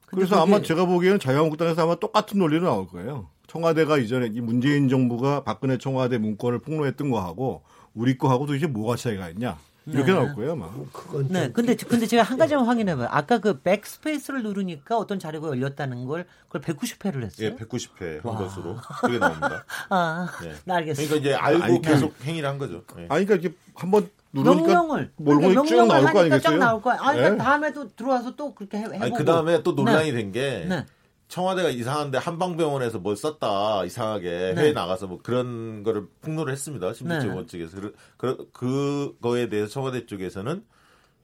[0.05, 3.29] 그래서 아마 제가 보기에는 자유한국당에서 아마 똑같은 논리로 나올 거예요.
[3.47, 7.63] 청와대가 이전에 이 문재인 정부가 박근혜 청와대 문건을 폭로했던 거하고
[7.95, 9.57] 우리 거하고도 이제 뭐가 차이가 있냐?
[9.85, 10.13] 이렇게 네.
[10.13, 10.69] 나올 거예요, 아마.
[10.93, 11.51] 그건 네.
[11.51, 13.07] 근데 근데 제가 한 가지만 확인해 봐요.
[13.11, 17.49] 아까 그 백스페이스를 누르니까 어떤 자료가 열렸다는 걸 그걸 190회를 했어요.
[17.49, 19.65] 예, 190회 한 것으로 그게 나옵니다.
[19.89, 20.53] 아, 네.
[20.63, 21.15] 네 알겠습니다.
[21.15, 22.83] 그러니까 이제 알고 아니, 계속 행위를 한 거죠.
[22.95, 23.07] 네.
[23.09, 26.39] 아니 그러니까 이게 한번 누르니까 명령을 명령을 쭉 나올 거 아니겠어요?
[26.39, 26.97] 쫙 나올 거야.
[27.01, 27.37] 아니 그러니까 네.
[27.37, 30.17] 다음에도 들어와서 또 그렇게 해, 보고 아니 그 다음에 또 논란이 네.
[30.17, 30.85] 된게 네.
[31.33, 34.61] 청와대가 이상한데 한방병원에서 뭘 썼다 이상하게 네.
[34.61, 36.93] 해외 나가서 뭐 그런 거를 폭로를 했습니다.
[37.01, 37.47] 의원 네.
[37.47, 40.63] 측에서 그, 그거에 대해서 청와대 쪽에서는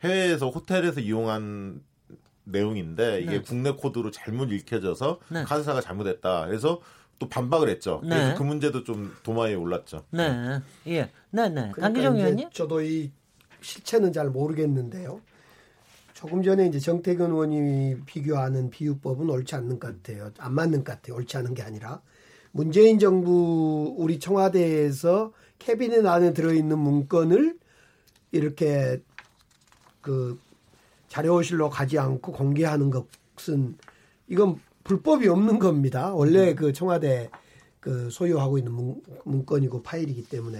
[0.03, 1.83] 해외에서 호텔에서 이용한
[2.45, 3.41] 내용인데 이게 네.
[3.41, 5.43] 국내 코드로 잘못 읽혀져서 네.
[5.43, 6.47] 카드사가 잘못했다.
[6.47, 6.81] 그래서
[7.19, 8.01] 또 반박을 했죠.
[8.01, 8.09] 네.
[8.09, 10.05] 그래서 그 문제도 좀 도마에 올랐죠.
[10.09, 11.71] 네, 예, 네, 네.
[11.75, 12.49] 강기정 의원님.
[12.51, 13.11] 저도 이
[13.61, 15.21] 실체는 잘 모르겠는데요.
[16.19, 20.31] 조금 전에 이제 정태근 의원이 비교하는 비유법은 옳지 않는 것 같아요.
[20.37, 21.15] 안 맞는 것 같아요.
[21.15, 22.01] 옳지 않은 게 아니라.
[22.51, 27.57] 문재인 정부 우리 청와대에서 캐비넷 안에 들어있는 문건을
[28.33, 29.01] 이렇게
[30.01, 30.37] 그
[31.07, 33.77] 자료실로 가지 않고 공개하는 것은
[34.27, 36.13] 이건 불법이 없는 겁니다.
[36.13, 37.29] 원래 그 청와대
[37.79, 38.73] 그 소유하고 있는
[39.23, 40.59] 문, 건이고 파일이기 때문에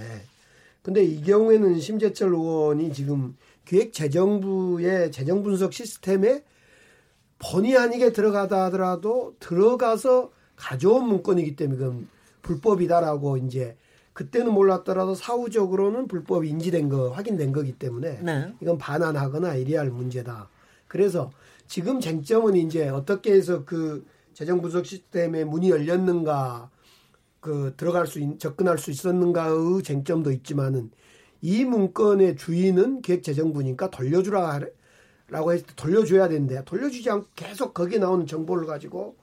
[0.81, 3.35] 근데 이 경우에는 심재철 의원이 지금
[3.69, 6.43] 기획재정부의 재정 분석 시스템에
[7.37, 12.07] 본의 아니게 들어가다 하더라도 들어가서 가져온 문건이기 때문에 그건
[12.41, 13.77] 불법이다라고 이제
[14.13, 18.53] 그때는 몰랐더라도 사후적으로는 불법이 인지된 거 확인된 거기 때문에 네.
[18.59, 20.49] 이건 반환하거나 이래야 할 문제다.
[20.87, 21.31] 그래서
[21.67, 26.69] 지금 쟁점은 이제 어떻게 해서 그 재정 분석 시스템에 문이 열렸는가
[27.39, 30.89] 그 들어갈 수 있, 접근할 수 있었는가의 쟁점도 있지만은
[31.41, 34.59] 이 문건의 주인은 기획재정부니까 돌려주라
[35.29, 39.15] 라고 해서 돌려줘야 되는데 돌려주지 않고 계속 거기에 나오는 정보를 가지고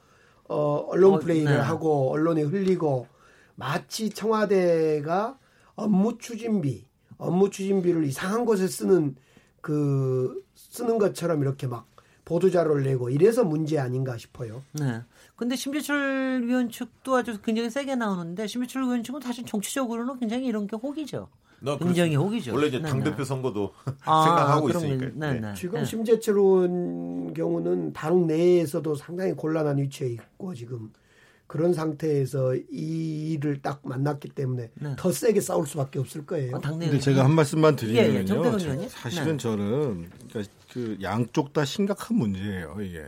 [0.49, 1.59] 어 언론 어, 플레이를 네.
[1.61, 3.09] 하고 언론에 흘리고
[3.57, 5.39] 마치 청와대가
[5.75, 6.87] 업무 추진비
[7.19, 9.17] 업무 추진비를 이상한 곳에 쓰는
[9.61, 11.87] 그 쓰는 것처럼 이렇게 막
[12.25, 14.63] 보도 자료를 내고 이래서 문제 아닌가 싶어요.
[14.73, 15.03] 네.
[15.37, 20.67] 근데 심재철 위원 측도 아주 굉장히 세게 나오는데 심재철 위원 측은 사실 정치적으로는 굉장히 이런
[20.67, 21.29] 게 혹이죠.
[21.79, 22.53] 굉장히 혹이죠.
[22.55, 23.73] 원래 이제 당 대표 선거도
[24.05, 25.11] 아, 생각하고 있으니까.
[25.15, 25.55] 네, 네.
[25.55, 25.85] 지금 네.
[25.85, 30.91] 심재철 의원 경우는 당 내 에서도 상당히 곤란한 위치에 있고 지금
[31.47, 34.95] 그런 상태에서 이 일을 딱 만났기 때문에 네.
[34.99, 36.57] 더 세게 싸울 수밖에 없을 거예요.
[36.57, 38.59] 아, 근데 제가 한 말씀만 드리면요.
[38.61, 39.37] 예, 예, 사실은 네.
[39.37, 42.77] 저는 그러니까 그 양쪽 다 심각한 문제예요.
[42.81, 43.03] 이게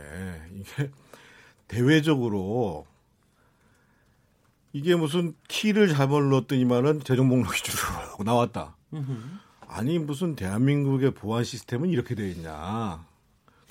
[0.55, 0.89] 이게
[1.67, 2.85] 대외적으로
[4.71, 8.75] 이게 무슨 키를 잘못 넣었더니만은 재정 목록이 쭉 나왔다.
[9.67, 13.05] 아니 무슨 대한민국의 보안 시스템은 이렇게 돼 있냐.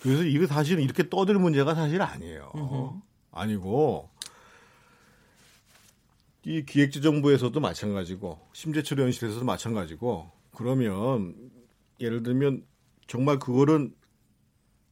[0.01, 3.01] 그래서 이거 사실은 이렇게 떠들 문제가 사실 아니에요.
[3.31, 4.11] 아니고
[6.45, 11.35] 이 기획재정부에서도 마찬가지고 심재철 의원실에서도 마찬가지고 그러면
[12.01, 12.65] 예를 들면
[13.07, 13.95] 정말 그거는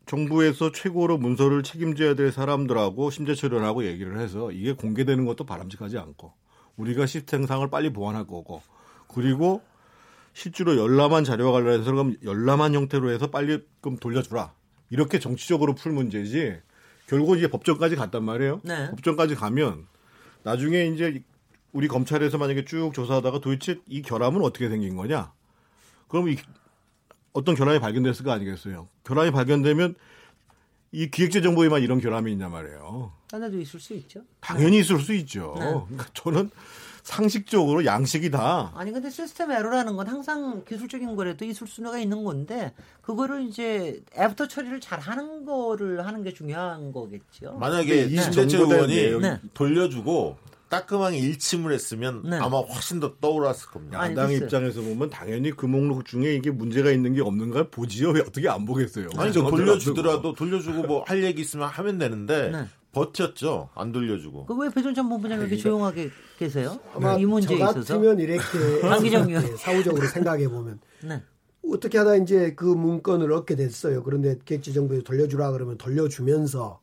[0.06, 6.32] 정부에서 최고로 문서를 책임져야 될 사람들하고 심재철 의원하고 얘기를 해서 이게 공개되는 것도 바람직하지 않고
[6.76, 8.62] 우리가 시스템상을 빨리 보완할 거고
[9.08, 9.62] 그리고
[10.32, 14.52] 실제로 열람한 자료와 관련해서 그럼 열람한 형태로 해서 빨리 좀 돌려주라
[14.90, 16.56] 이렇게 정치적으로 풀 문제지
[17.08, 18.60] 결국 이제 법정까지 갔단 말이에요.
[18.64, 18.90] 네.
[18.90, 19.86] 법정까지 가면
[20.42, 21.22] 나중에 이제
[21.72, 25.32] 우리 검찰에서 만약에 쭉 조사하다가 도대체 이 결함은 어떻게 생긴 거냐?
[26.08, 26.36] 그럼 이
[27.36, 28.88] 어떤 결함이 발견됐을 거 아니겠어요?
[29.04, 29.94] 결함이 발견되면
[30.92, 33.12] 이 기획재정부에만 이런 결함이 있냐 말이에요.
[33.28, 34.22] 딴데도 있을 수 있죠.
[34.40, 35.54] 당연히 있을 수 있죠.
[35.58, 35.66] 네.
[35.66, 36.50] 그러니까 저는
[37.02, 38.72] 상식적으로 양식이다.
[38.74, 42.72] 아니 근데 시스템 에러라는 건 항상 기술적인 거라도 있을 수가 있는 건데
[43.02, 47.58] 그거를 이제 after 처리를 잘 하는 거를 하는 게 중요한 거겠죠.
[47.58, 48.22] 만약에 네.
[48.22, 49.40] 심재철 의원이 네.
[49.52, 52.36] 돌려주고 따끔하게 일침을 했으면 네.
[52.36, 54.02] 아마 훨씬 더 떠올랐을 겁니다.
[54.10, 58.10] 야당 입장에서 보면 당연히 그 목록 중에 이게 문제가 있는 게 없는가 보지요.
[58.10, 59.08] 왜 어떻게 안 보겠어요?
[59.16, 62.64] 아니 돌려주더라도 돌려주고 뭐 할 얘기 있으면 하면 되는데 네.
[62.92, 63.68] 버텼죠.
[63.74, 64.46] 안 돌려주고.
[64.46, 66.80] 그 왜 배종찬 본부장 이렇게 조용하게 계세요?
[66.94, 71.22] 아마 이 문제에 저 같으면 이렇게 의원 사후적으로 생각해 보면 네.
[71.70, 74.02] 어떻게 하다 이제 그 문건을 얻게 됐어요.
[74.02, 76.80] 그런데 객지정부에 돌려주라 그러면 돌려주면서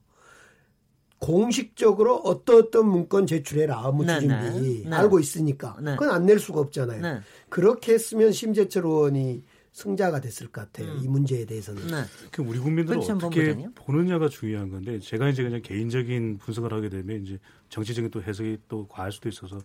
[1.24, 4.96] 공식적으로 어떠어떤 문건 제출해라 업무 네, 추진비 네, 네.
[4.96, 5.92] 알고 있으니까 네.
[5.94, 7.02] 그건 안 낼 수가 없잖아요.
[7.02, 7.20] 네.
[7.50, 10.94] 그렇게 했으면 심재철 의원이 승자가 됐을 것 같아요.
[10.94, 11.00] 음.
[11.04, 11.88] 이 문제에 대해서는.
[11.88, 12.04] 네.
[12.32, 13.72] 그 우리 국민들은 어떻게 본부장이요?
[13.76, 18.88] 보느냐가 중요한 건데 제가 이제 그냥 개인적인 분석을 하게 되면 이제 정치적인 또 해석이 또
[18.88, 19.60] 과할 수도 있어서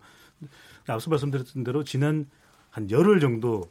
[0.87, 2.25] 앞서 말씀드렸던 대로 지난
[2.69, 3.69] 한 열흘 정도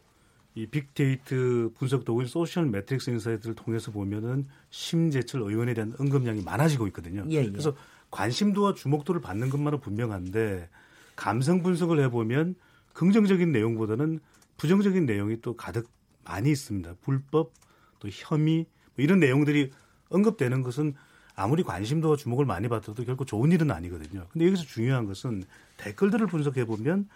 [0.59, 1.37] 이 빅데이터
[1.79, 7.25] 분석 도구인 Social Metrics Insight를 통해서 보면은 심재철 의원에 대한 언급량이 많아지고 있거든요.
[7.31, 7.49] 예, 예.
[7.49, 7.77] 그래서
[8.11, 10.69] 관심도와 주목도를 받는 것만은 분명한데
[11.15, 12.57] 감성 분석을 해보면
[12.93, 14.19] 긍정적인 내용보다는
[14.57, 15.89] 부정적인 내용이 또 가득
[16.25, 16.97] 많이 있습니다.
[17.03, 17.53] 불법
[18.01, 18.67] 또 혐의
[18.97, 19.71] 뭐 이런 내용들이
[20.09, 20.95] 언급되는 것은
[21.37, 24.27] 아무리 관심도와 주목을 많이 받아도 결코 좋은 일은 아니거든요.
[24.33, 25.45] 근데 여기서 중요한 것은
[25.77, 27.09] 댓글들을 분석해 보면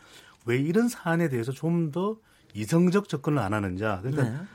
[0.46, 2.16] 왜 이런 사안에 대해서 좀 더
[2.54, 4.00] 이성적 접근을 안 하는 자.
[4.02, 4.46] 그러니까 네.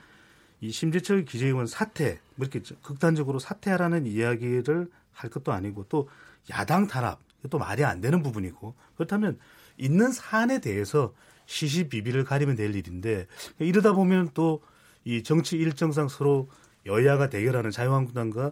[0.62, 6.10] 이 심재철 기재위원 사퇴, 뭐 이렇게 극단적으로 사퇴하라는 이야기를 할 것도 아니고 또
[6.50, 9.38] 야당 탄압, 또 말이 안 되는 부분이고 그렇다면
[9.78, 11.14] 있는 사안에 대해서
[11.46, 13.28] 시시비비를 가리면 될 일인데
[13.60, 14.62] 이러다 보면 또
[15.08, 16.50] 이 정치 일정상 서로
[16.86, 18.52] 여야가 대결하는 자유한국당과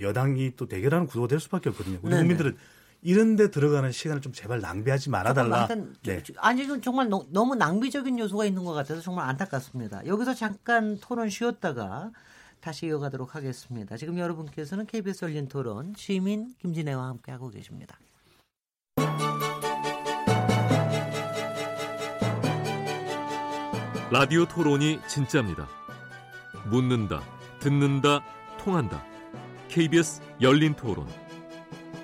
[0.00, 2.00] 여당이 또 대결하는 구도가 될 수밖에 없거든요.
[2.02, 2.22] 우리 네네.
[2.22, 2.56] 국민들은
[3.02, 5.66] 이런 데 들어가는 시간을 좀 제발 낭비하지 말아달라.
[6.04, 6.22] 네.
[6.38, 10.06] 아니, 이건 정말 너, 무 낭비적인 요소가 있는 것 같아서 정말 안타깝습니다.
[10.06, 12.12] 여기서 잠깐 토론 쉬었다가
[12.60, 13.96] 다시 이어가도록 하겠습니다.
[13.96, 17.98] 지금 여러분께서는 KBS 열린 토론 시민 김진애와 함께 하고 계십니다.
[24.12, 25.66] 라디오 토론이 진짜입니다.
[26.70, 27.22] 묻는다,
[27.58, 28.22] 듣는다,
[28.58, 29.02] 통한다.
[29.68, 31.21] KBS 열린 토론.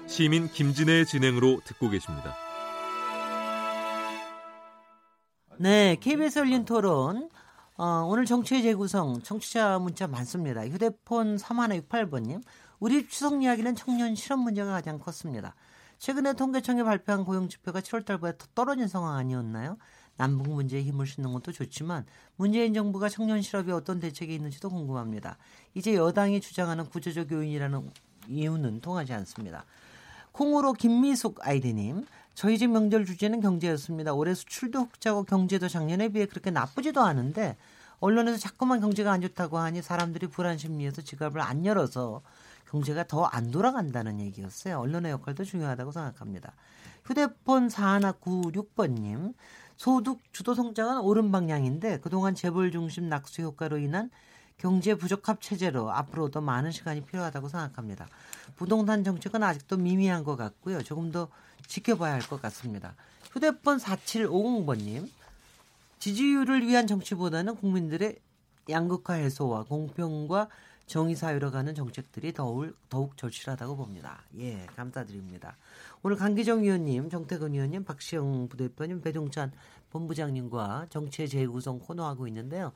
[0.09, 2.35] 시민 김진애의 진행으로 듣고 계십니다.
[5.59, 7.29] 네, KBS 열린 토론.
[7.77, 10.67] 어, 오늘 정치의 재구성 청취자 문자 많습니다.
[10.67, 12.43] 휴대폰 3168번님.
[12.81, 15.55] 우리 추석 이야기는 청년 실업 문제가 가장 컸습니다.
[15.99, 19.77] 최근에 통계청이 발표한 고용 지표가 7월 달보다 더 떨어진 상황 아니었나요?
[20.17, 25.37] 남북 문제에 힘을 싣는 것도 좋지만 문재인 정부가 청년 실업에 어떤 대책이 있는지도 궁금합니다.
[25.75, 27.91] 이제 여당이 주장하는 구조적 요인이라는
[28.29, 29.65] 이유는 통하지 않습니다.
[30.39, 34.15] 콩으로 김미숙 아이디님 저희 집 명절 주제는 경제였습니다.
[34.15, 37.57] 올해 수출도 흑자고 경제도 작년에 비해 그렇게 나쁘지도 않은데
[37.99, 42.23] 언론에서 자꾸만 경제가 안 좋다고 하니 사람들이 불안 심리에서 지갑을 안 열어서
[42.71, 44.79] 경제가 더 안 돌아간다는 얘기였어요.
[44.79, 46.53] 언론의 역할도 중요하다고 생각합니다.
[47.05, 49.35] 휴대폰 4196번님
[49.77, 54.09] 소득 주도 성장은 옳은 방향인데 그동안 재벌 중심 낙수 효과로 인한
[54.59, 58.09] 경제 부적합 체제로 앞으로도 많은 시간이 필요하다고 생각합니다.
[58.57, 60.83] 부동산 정책은 아직도 미미한 것 같고요.
[60.83, 61.29] 조금 더
[61.67, 62.95] 지켜봐야 할 것 같습니다.
[63.31, 65.09] 휴대폰 4750번님.
[66.01, 68.19] 지지율을 위한 정치보다는 국민들의
[68.69, 70.49] 양극화 해소와 공평과
[70.87, 74.23] 정의 사회로 가는 정책들이 더욱, 더욱 절실하다고 봅니다.
[74.39, 75.57] 예, 감사드립니다.
[76.03, 79.53] 오늘 강기정 의원님, 정태근 의원님, 박시영 부대표님, 배종찬
[79.91, 82.73] 본부장님과 정치의 재구성 코너하고 있는데요.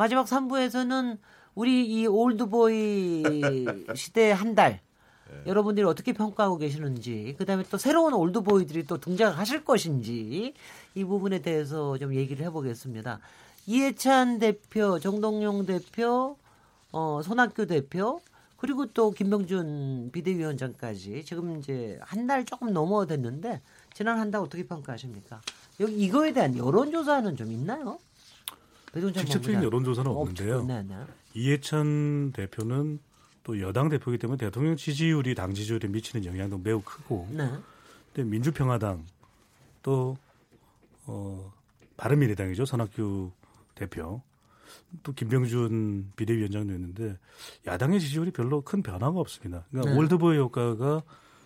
[0.00, 1.18] 마지막 3부에서는
[1.54, 3.22] 우리 이 올드보이
[3.94, 4.80] 시대 한 달.
[5.28, 5.42] 네.
[5.44, 10.54] 여러분들이 어떻게 평가하고 계시는지, 그 다음에 또 새로운 올드보이들이 또 등장하실 것인지,
[10.94, 13.20] 이 부분에 대해서 좀 얘기를 해보겠습니다.
[13.66, 16.38] 이해찬 대표, 정동용 대표,
[16.92, 18.22] 어, 손학규 대표,
[18.56, 23.60] 그리고 또 김병준 비대위원장까지 지금 이제 한 달 조금 넘어 됐는데,
[23.92, 25.42] 지난 한 달 어떻게 평가하십니까?
[25.80, 27.98] 여기 이거에 대한 여론조사는 좀 있나요?
[28.94, 30.64] 직접적인 여론조사는 없는데요.
[30.64, 30.96] 네, 네.
[31.34, 32.98] 이해찬 대표는
[33.44, 37.50] 또 여당 대표이기 때문에 대통령 지지율이 당 지지율에 미치는 영향도 매우 크고, 네.
[38.12, 39.06] 근데 민주평화당
[39.82, 40.16] 또
[41.06, 41.52] 어,
[41.96, 43.30] 바른미래당이죠 손학규
[43.74, 44.22] 대표
[45.02, 47.16] 또 김병준 비대위원장도 있는데
[47.66, 49.64] 야당의 지지율이 별로 큰 변화가 없습니다.
[49.70, 49.98] 그러니까 네.
[49.98, 51.02] 올드보이 효과가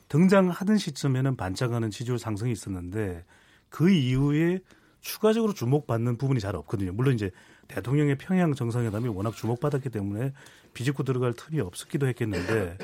[0.08, 3.24] 등장하던 시점에는 반짝하는 지지율 상승이 있었는데
[3.68, 4.60] 그 이후에
[5.04, 6.92] 추가적으로 주목받는 부분이 잘 없거든요.
[6.92, 7.30] 물론 이제
[7.68, 10.32] 대통령의 평양 정상회담이 워낙 주목받았기 때문에
[10.72, 12.78] 비집고 들어갈 틈이 없었기도 했겠는데,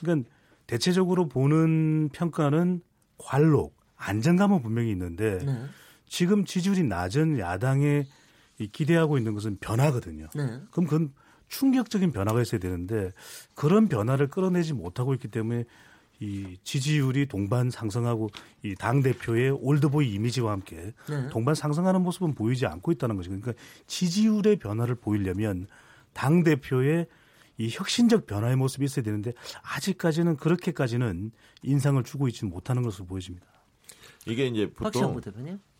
[0.00, 0.28] 그러니까
[0.66, 2.80] 대체적으로 보는 평가는
[3.18, 5.66] 관록, 안정감은 분명히 있는데 네.
[6.06, 8.06] 지금 지지율이 낮은 야당에
[8.72, 10.28] 기대하고 있는 것은 변화거든요.
[10.34, 10.60] 네.
[10.70, 11.12] 그럼 그건
[11.48, 13.10] 충격적인 변화가 있어야 되는데
[13.54, 15.64] 그런 변화를 끌어내지 못하고 있기 때문에
[16.20, 18.28] 이 지지율이 동반 상승하고
[18.64, 21.28] 이 당 대표의 올드보이 이미지와 함께 네.
[21.30, 23.30] 동반 상승하는 모습은 보이지 않고 있다는 거죠.
[23.30, 23.52] 그러니까
[23.86, 25.66] 지지율의 변화를 보이려면
[26.12, 27.06] 당 대표의
[27.58, 33.46] 이 혁신적 변화의 모습이 있어야 되는데 아직까지는 그렇게까지는 인상을 주고 있지는 못하는 것으로 보여집니다.
[34.26, 35.20] 이게 이제 보통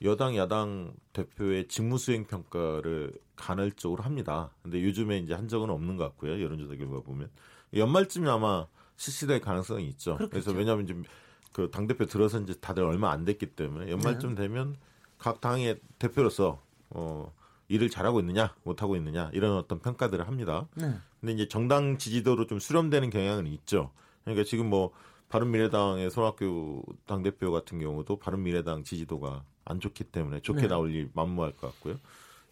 [0.02, 4.50] 여당 야당 대표의 직무 수행 평가를 간헐적으로 합니다.
[4.62, 6.40] 근데 요즘에 이제 한 적은 없는 것 같고요.
[6.42, 7.30] 여론조사 결과 보면
[7.74, 8.66] 연말쯤에 아마
[8.98, 10.16] 실시될 가능성이 있죠.
[10.16, 10.30] 그렇겠죠.
[10.30, 11.04] 그래서 왜냐하면 지금
[11.52, 14.42] 그 당 대표 들어선 이제 다들 얼마 안 됐기 때문에 연말쯤 네.
[14.42, 14.76] 되면
[15.16, 17.32] 각 당의 대표로서 어
[17.68, 20.68] 일을 잘하고 있느냐 못하고 있느냐 이런 어떤 평가들을 합니다.
[20.74, 20.94] 네.
[21.20, 23.90] 근데 이제 정당 지지도로 좀 수렴되는 경향은 있죠.
[24.24, 24.92] 그러니까 지금 뭐
[25.30, 30.68] 바른미래당의 손학규 당대표 같은 경우도 바른미래당 지지도가 안 좋기 때문에 좋게 네.
[30.68, 31.96] 나올 일 만무할 것 같고요.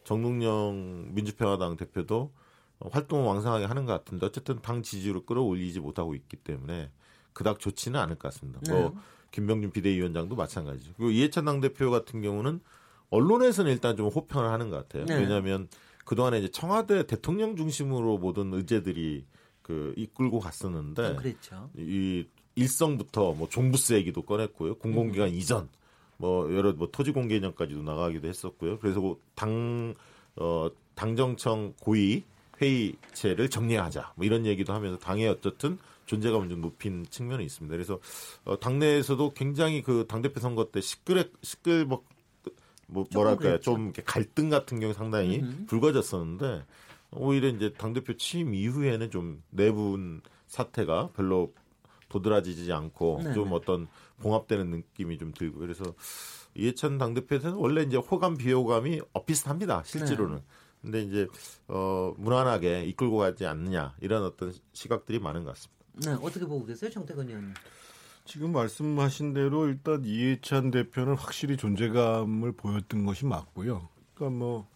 [0.05, 2.33] 정동영 민주평화당 대표도
[2.81, 6.91] 활동을 왕성하게 하는 것 같은데 어쨌든 당 지지율을 끌어올리지 못하고 있기 때문에
[7.33, 8.61] 그닥 좋지는 않을 것 같습니다.
[8.69, 8.83] 뭐 네.
[8.83, 8.95] 뭐
[9.31, 10.93] 김병준 비대위원장도 마찬가지죠.
[10.97, 12.61] 그리고 이해찬 당대표 같은 경우는
[13.11, 15.05] 언론에서는 일단 좀 호평을 하는 것 같아요.
[15.05, 15.17] 네.
[15.17, 15.69] 왜냐하면
[16.05, 19.27] 그동안에 이제 청와대 대통령 중심으로 모든 의제들이
[19.63, 21.71] 그 이끌고 갔었는데 그렇죠.
[21.77, 24.77] 이 일성부터 뭐 종부세 얘기도 꺼냈고요.
[24.77, 25.35] 공공기관 음.
[25.35, 25.69] 이전
[26.17, 28.79] 뭐 여러 뭐 토지 공개 전까지도 나가기도 했었고요.
[28.79, 29.95] 그래서 뭐당
[30.37, 32.25] 어, 당정청 고위
[32.61, 37.73] 회의체를 정리하자 뭐 이런 얘기도 하면서 당의 어쨌든 존재감을 좀 높인 측면이 있습니다.
[37.73, 37.99] 그래서
[38.45, 42.05] 어, 당내에서도 굉장히 그 당대표 선거 때 시끌 시끌벅
[42.89, 45.67] 뭐 뭐랄까요 좀 갈등 같은 경우 상당히 음흠.
[45.67, 46.65] 불거졌었는데
[47.13, 51.53] 오히려 이제 당대표 취임 이후에는 좀 내분 사태가 별로
[52.09, 53.35] 도드라지지 않고 네네.
[53.35, 53.89] 좀 어떤
[54.21, 55.85] 봉합되는 느낌이 좀 들고 그래서
[56.55, 60.43] 이해찬 당대표에서는 원래 이제 호감 비호감이 엇비슷합니다 실제로는 네.
[60.83, 61.27] 근데 이제
[61.69, 65.77] 어 무난하게 이끌고 가지 않느냐 이런 어떤 시각들이 많은 것 같습니다.
[65.95, 67.55] 네, 어떻게 보고 계세요, 정태근 의원님?
[68.25, 73.89] 지금 말씀하신 대로 일단 이해찬 대표는 확실히 존재감을 보였던 것이 맞고요.
[74.15, 74.69] 그러니까 뭐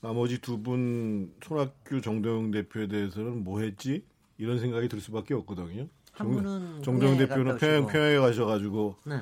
[0.00, 4.04] 나머지 두 분 손학규 정동영 대표에 대해서는 뭐 했지
[4.38, 5.88] 이런 생각이 들 수밖에 없거든요.
[6.12, 9.20] 한 분은 정동 대표는 평양 평양에 가셔가지고 네.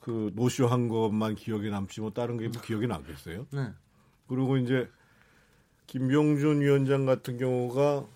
[0.00, 3.46] 그 노쇼 한 것만 기억에 남지 뭐 다른 게 뭐 기억에 남겠어요.
[3.52, 3.72] 네.
[4.28, 4.88] 그리고 이제
[5.86, 8.06] 김병준 위원장 같은 경우가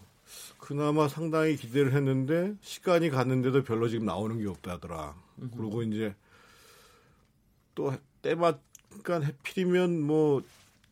[0.59, 5.15] 그나마 상당히 기대를 했는데 시간이 갔는데도 별로 지금 나오는 게 없다더라.
[5.39, 5.51] 음.
[5.57, 6.15] 그리고 이제
[7.75, 7.93] 또
[8.23, 10.43] 때마간 해필이면 뭐뭐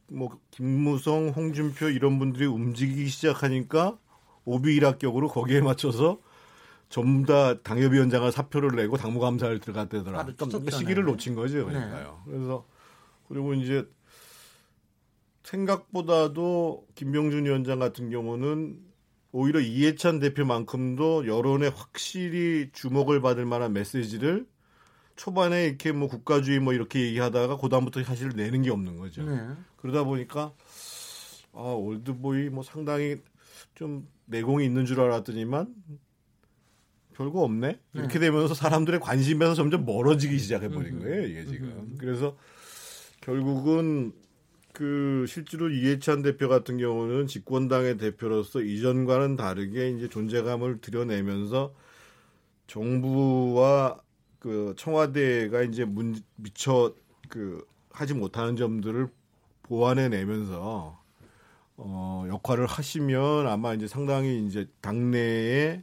[0.09, 3.99] 뭐 김무성, 홍준표 이런 분들이 움직이기 시작하니까
[4.45, 6.19] 오비 일학격으로 거기에 맞춰서
[6.89, 10.27] 전부 다 당협위원장을 사표를 내고 당무감사를 들어갔다더라.
[10.37, 12.23] 좀 시기를 놓친 거죠, 그러니까요.
[12.27, 12.33] 네.
[12.33, 12.65] 그래서
[13.29, 13.87] 그리고 이제
[15.49, 18.79] 생각보다도 김병준 위원장 같은 경우는
[19.33, 24.47] 오히려 이해찬 대표만큼도 여론에 확실히 주목을 받을 만한 메시지를
[25.17, 29.25] 초반에 이렇게 뭐 국가주의 뭐 이렇게 얘기하다가 그다음부터 사실 내는 게 없는 거죠.
[29.25, 29.41] 네.
[29.77, 30.53] 그러다 보니까
[31.53, 33.17] 아, 올드보이 뭐 상당히
[33.75, 35.75] 좀 내공이 있는 줄 알았더니만
[37.15, 37.81] 별거 없네.
[37.95, 38.27] 이렇게 네.
[38.27, 41.97] 되면서 사람들의 관심에서 점점 멀어지기 시작해 버린 거예요, 이게 지금.
[41.99, 42.37] 그래서
[43.21, 44.13] 결국은
[44.79, 51.75] 그 실제로 이해찬 대표 같은 경우는 집권당의 대표로서 이전과는 다르게 이제 존재감을 드러내면서
[52.69, 54.01] 정부와
[54.39, 56.95] 그 청와대가 이제 문, 미처
[57.29, 59.09] 그 하지 못하는 점들을
[59.65, 61.03] 보완해 내면서
[61.77, 65.83] 어 역할을 하시면 아마 이제 상당히 이제 당내에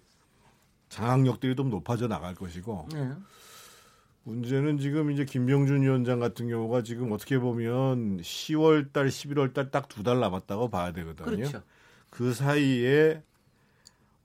[0.88, 3.12] 장악력들이 좀 높아져 나갈 것이고 네.
[4.26, 9.88] 문제는 지금 이제 김병준 위원장 같은 경우가 지금 어떻게 보면 10월 달, 11월 달 딱
[9.88, 11.26] 두 달 남았다고 봐야 되거든요.
[11.38, 11.62] 그렇죠.
[12.10, 13.22] 그 사이에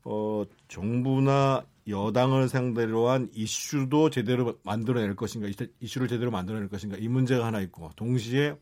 [0.05, 5.49] 어 정부나 여당을 상대로 한 이슈도 제대로 만들어낼 것인가,
[5.81, 8.57] 이슈를 제대로 만들어낼 것인가 이 문제가 하나 있고 동시에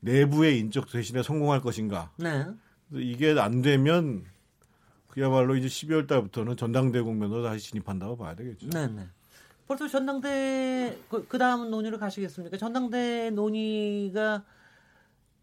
[0.00, 2.10] 내부의 인적 대신에 성공할 것인가.
[2.16, 2.44] 네.
[2.92, 4.24] 이게 안 되면
[5.06, 8.68] 그야말로 이제 12월 달부터는 전당대 국면으로 다시 진입한다고 봐야 되겠죠.
[8.70, 9.06] 네, 네.
[9.70, 12.56] 벌써 전당대 그, 그 다음 논의로 가시겠습니까?
[12.56, 14.44] 전당대 논의가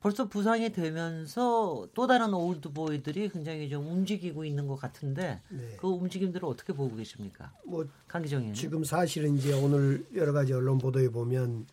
[0.01, 5.77] 벌써 부상이 되면서 또 다른 올드보이들이 굉장히 좀 움직이고 있는 것 같은데 네.
[5.79, 7.53] 그 움직임들을 어떻게 보고 계십니까?
[7.65, 11.65] 뭐 강기정이 지금 사실은 이제 오늘 여러 가지 언론 보도에 보면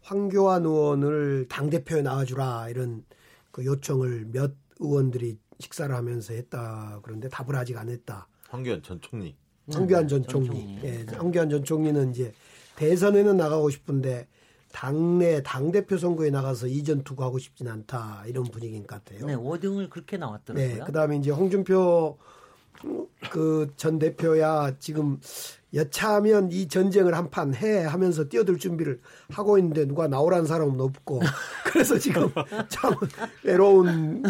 [0.00, 3.04] 황교안 의원을 당 대표에 나와주라 이런
[3.50, 8.28] 그 요청을 몇 의원들이 식사를 하면서 했다 그런데 답을 아직 안 했다.
[8.48, 9.36] 황교안 전 총리.
[9.72, 10.78] 황교안 전 총리.
[10.84, 12.32] 예, 황교안 전 총리는 이제
[12.76, 14.26] 대선에는 나가고 싶은데
[14.72, 19.26] 당내 당 대표 선거에 나가서 이전 투구하고 싶진 않다 이런 분위기인 것 같아요.
[19.26, 20.74] 네, 워딩을 그렇게 나왔더라고요.
[20.78, 22.16] 네, 그다음에 이제 홍준표
[23.30, 25.18] 그 전 대표야 지금
[25.74, 29.00] 여차하면 이 전쟁을 한 판 해 하면서 뛰어들 준비를
[29.30, 31.20] 하고 있는데 누가 나오라는 사람은 없고
[31.66, 32.30] 그래서 지금
[32.68, 32.94] 참
[33.42, 34.22] 외로운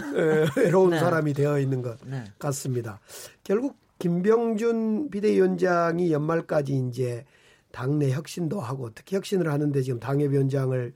[0.57, 0.99] 외로운 네.
[0.99, 2.25] 사람이 되어 있는 것 네.
[2.39, 3.01] 같습니다.
[3.45, 7.25] 결국 김병준 비대위원장이 연말까지 이제
[7.73, 10.93] 당내 혁신도 하고 특히 혁신을 하는데 지금 당협위원장을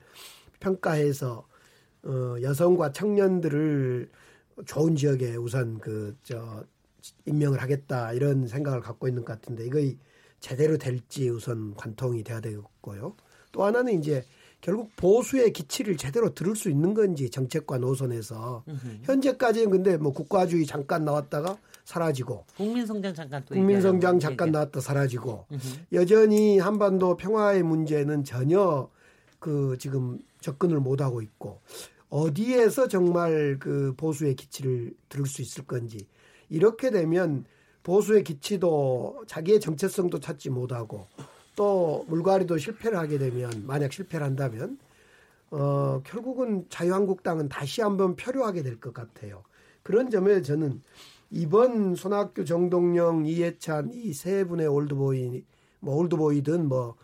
[0.59, 1.47] 평가해서
[2.03, 4.09] 어, 여성과 청년들을
[4.65, 6.63] 좋은 지역에 우선 그 저
[7.25, 9.79] 임명을 하겠다 이런 생각을 갖고 있는 것 같은데 이거
[10.39, 13.15] 제대로 될지 우선 관통이 돼야 되겠고요.
[13.51, 14.23] 또 하나는 이제
[14.61, 18.63] 결국 보수의 기치를 제대로 들을 수 있는 건지 정책과 노선에서
[19.03, 25.45] 현재까지는 근데 뭐 국가주의 잠깐 나왔다가 사라지고 국민성장 잠깐 또 국민성장 잠깐 나왔다 사라지고
[25.91, 28.89] 여전히 한반도 평화의 문제는 전혀
[29.39, 31.61] 그 지금 접근을 못 하고 있고
[32.09, 36.07] 어디에서 정말 그 보수의 기치를 들을 수 있을 건지
[36.49, 37.45] 이렇게 되면
[37.83, 41.07] 보수의 기치도 자기의 정체성도 찾지 못하고
[41.55, 44.77] 또 물갈이도 실패를 하게 되면 만약 실패를 한다면
[45.51, 49.43] 어 결국은 자유한국당은 다시 한번 표류하게 될 것 같아요.
[49.83, 50.81] 그런 점에 저는
[51.33, 55.43] 이번 손학규, 정동영, 이해찬 이 세 분의 올드보이,
[55.79, 56.95] 뭐 올드보이든 뭐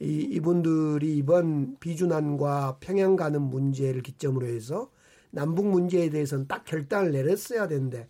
[0.00, 4.90] 이, 이분들이 이번 비준안과 평양 가는 문제를 기점으로 해서
[5.30, 8.08] 남북 문제에 대해서는 딱 결단을 내렸어야 되는데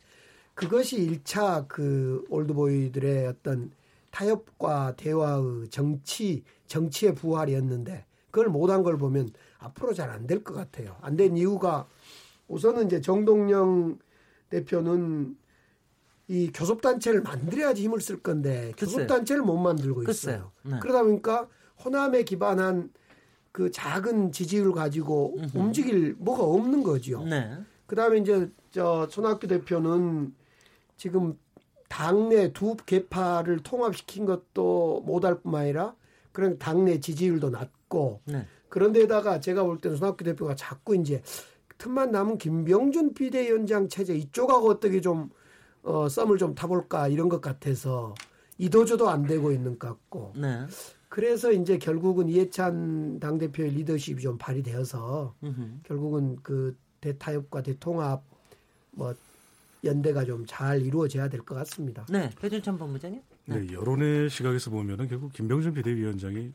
[0.54, 3.70] 그것이 1차 그 올드보이들의 어떤
[4.10, 10.96] 타협과 대화의 정치, 정치의 부활이었는데 그걸 못한 걸 보면 앞으로 잘 안 될 것 같아요.
[11.00, 11.88] 안 된 이유가
[12.48, 13.98] 우선은 이제 정동영
[14.50, 15.36] 대표는
[16.28, 20.52] 이 교섭단체를 만들어야지 힘을 쓸 건데 교섭단체를 못 만들고 있어요.
[20.62, 20.78] 네.
[20.80, 21.48] 그러다 보니까
[21.84, 22.90] 호남에 기반한
[23.50, 25.58] 그 작은 지지율 가지고 음흠.
[25.58, 27.22] 움직일 뭐가 없는 거죠.
[27.24, 27.58] 네.
[27.86, 30.34] 그다음에 이제 저 손학규 대표는
[30.96, 31.38] 지금
[31.88, 35.94] 당내 두 개파를 통합시킨 것도 못할 뿐만 아니라
[36.32, 38.46] 그런 당내 지지율도 낮고 네.
[38.70, 41.22] 그런데다가 제가 볼 때는 손학규 대표가 자꾸 이제
[41.76, 45.28] 틈만 남은 김병준 비대위원장 체제 이쪽하고 어떻게 좀
[45.82, 48.14] 어, 썸을 좀 타볼까 이런 것 같아서
[48.58, 50.32] 이도저도 안 되고 있는 것 같고.
[50.36, 50.66] 네.
[51.08, 55.80] 그래서 이제 결국은 이해찬 당대표의 리더십이 좀 발휘되어서 음흠.
[55.84, 58.22] 결국은 그 대타협과 대통합
[58.92, 59.14] 뭐
[59.84, 62.06] 연대가 좀 잘 이루어져야 될 것 같습니다.
[62.08, 63.20] 네, 배준찬 본부장님.
[63.46, 63.60] 네.
[63.60, 66.52] 네, 여론의 시각에서 보면은 결국 김병준 비대위원장이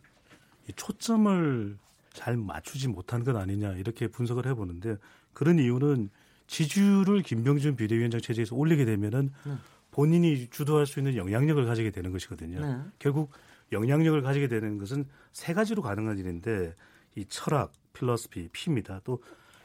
[0.70, 1.78] 이 초점을
[2.14, 4.98] 잘 맞추지 못한 것 아니냐 이렇게 분석을 해보는데
[5.34, 6.10] 그런 이유는
[6.48, 9.54] 지지율을 김병준 비대위원장 체제에서 올리게 되면은 네.
[9.92, 12.60] 본인이 주도할 수 있는 영향력을 가지게 되는 것이거든요.
[12.60, 12.82] 네.
[13.00, 13.32] 결국
[13.72, 16.76] 영향력을 가지게 되는 것은 세 가지로 가능한 일인데
[17.16, 19.02] 이 철학, 필러스피, 피입니다.
[19.04, 19.22] 또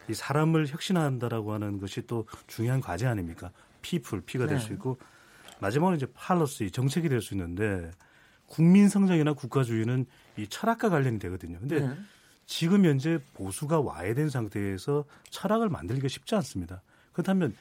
[0.09, 3.51] 이 사람을 혁신한다라고 하는 것이 또 중요한 과제 아닙니까?
[3.83, 4.75] 피플, 피가 될수 네.
[4.75, 4.99] 있고
[5.61, 7.91] 마지막으로 이제 팔러스, 정책이 될 수 있는데
[8.47, 10.07] 국민 성장이나 국가주의는
[10.37, 11.59] 이 철학과 관련이 되거든요.
[11.59, 11.97] 근데 네.
[12.47, 16.83] 지금 현재 보수가 와해된 상태에서 철학을 만들기가 쉽지 않습니다.
[17.13, 17.55] 그렇다면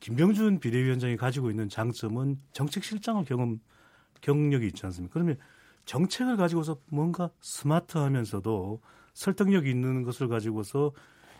[0.00, 3.60] 김병준 비대위원장이 가지고 있는 장점은 정책 실장을 경험
[4.20, 5.14] 경력이 있지 않습니까?
[5.14, 5.38] 그러면
[5.84, 8.80] 정책을 가지고서 뭔가 스마트하면서도
[9.12, 10.92] 설득력 있는 것을 가지고서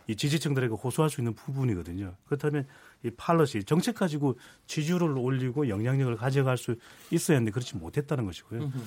[0.07, 2.15] 이 지지층들에게 호소할 수 있는 부분이거든요.
[2.25, 2.65] 그렇다면
[3.03, 4.37] 이 팔러시 정책 가지고
[4.67, 6.75] 지지율을 올리고 영향력을 가져갈 수
[7.11, 8.61] 있어야 하는데 그렇지 못했다는 것이고요.
[8.61, 8.83] 으흠.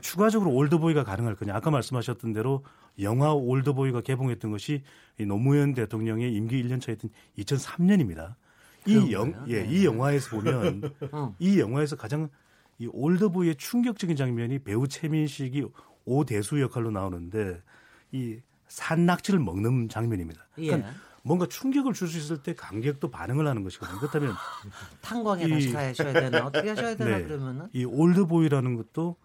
[0.00, 1.54] 추가적으로 올드보이가 가능할 거냐.
[1.54, 2.64] 아까 말씀하셨던 대로
[3.00, 4.82] 영화 올드보이가 개봉했던 것이
[5.18, 8.34] 이 노무현 대통령의 임기 1년 차였던 2003년입니다.
[8.86, 9.68] 이 영, 예, 네.
[9.68, 10.82] 이 영화에서 보면
[11.12, 11.34] 어.
[11.38, 12.28] 이 영화에서 가장
[12.78, 15.64] 이 올드보이의 충격적인 장면이 배우 최민식이
[16.04, 17.60] 오대수 역할로 나오는데
[18.12, 18.38] 이
[18.68, 20.46] 산낙지를 먹는 장면입니다.
[20.54, 20.92] 그러니까 예.
[21.22, 23.98] 뭔가 충격을 줄 수 있을 때 관객도 반응을 하는 것이거든요.
[23.98, 24.34] 그렇다면
[25.02, 29.16] 탄광에 이, 다시 가셔야 되나 어떻게 하셔야 되나 네, 그러면은 이 올드보이라는 것도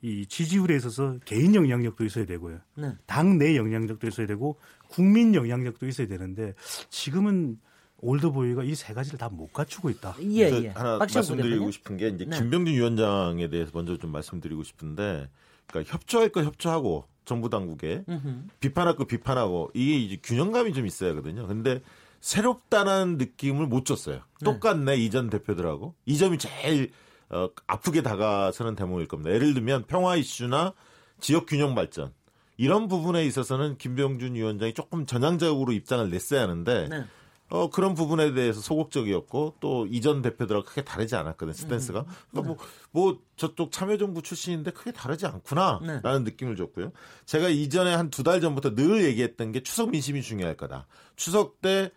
[0.00, 2.58] 이 지지율에 있어서 개인 영향력도 있어야 되고요.
[2.74, 2.92] 네.
[3.06, 6.54] 당내 영향력도 있어야 되고 국민 영향력도 있어야 되는데
[6.90, 7.58] 지금은
[7.98, 10.16] 올드보이가 이 세 가지를 다 못 갖추고 있다.
[10.22, 10.68] 예, 예.
[10.70, 12.36] 하나 말씀드리고 싶은 게 이제 네.
[12.36, 15.28] 김병준 위원장에 대해서 먼저 좀 말씀드리고 싶은데
[15.72, 18.44] 그러니까 협조할 거 협조하고 정부 당국에 음흠.
[18.60, 21.46] 비판할 거 비판하고 이게 이제 균형감이 좀 있어야 하거든요.
[21.46, 21.80] 근데
[22.20, 24.16] 새롭다는 느낌을 못 줬어요.
[24.40, 24.44] 네.
[24.44, 26.90] 똑같네 이전 대표들하고 이 점이 제일
[27.30, 29.32] 어, 아프게 다가서는 대목일 겁니다.
[29.32, 30.74] 예를 들면 평화 이슈나
[31.20, 32.12] 지역 균형 발전
[32.58, 37.04] 이런 부분에 있어서는 김병준 위원장이 조금 전향적으로 입장을 냈어야 하는데 네.
[37.52, 42.00] 어, 그런 부분에 대해서 소극적이었고 또 이전 대표들하고 크게 다르지 않았거든 스탠스가.
[42.00, 42.04] 음.
[42.30, 42.56] 그러니까 뭐,
[42.92, 46.18] 뭐 저쪽 참여정부 출신인데 크게 다르지 않구나라는 네.
[46.30, 46.92] 느낌을 줬고요.
[47.26, 50.86] 제가 이전에 한 두 달 전부터 늘 얘기했던 게 추석 민심이 중요할 거다.
[51.16, 51.90] 추석 때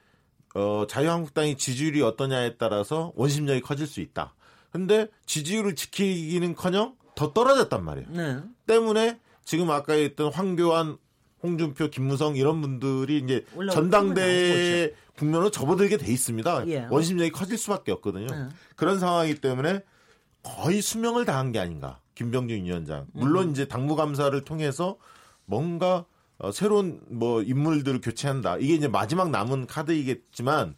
[0.55, 4.33] 어, 자유한국당이 지지율이 어떠냐에 따라서 원심력이 커질 수 있다.
[4.71, 8.07] 근데 지지율을 지키기는커녕 더 떨어졌단 말이에요.
[8.09, 8.39] 네.
[8.67, 10.97] 때문에 지금 아까 했던 황교안,
[11.45, 16.67] 홍준표, 김무성 이런 분들이 이제 전당대 국면으로 접어들게 돼 있습니다.
[16.67, 16.87] 예.
[16.89, 18.27] 원심력이 커질 수밖에 없거든요.
[18.27, 18.49] 네.
[18.75, 19.81] 그런 상황이기 때문에
[20.43, 21.99] 거의 수명을 다한 게 아닌가.
[22.15, 23.07] 김병준 위원장.
[23.13, 23.51] 물론 음.
[23.51, 24.97] 이제 당무감사를 통해서
[25.45, 26.05] 뭔가
[26.37, 28.57] 어, 새로운 뭐 인물들을 교체한다.
[28.57, 30.75] 이게 이제 마지막 남은 카드이겠지만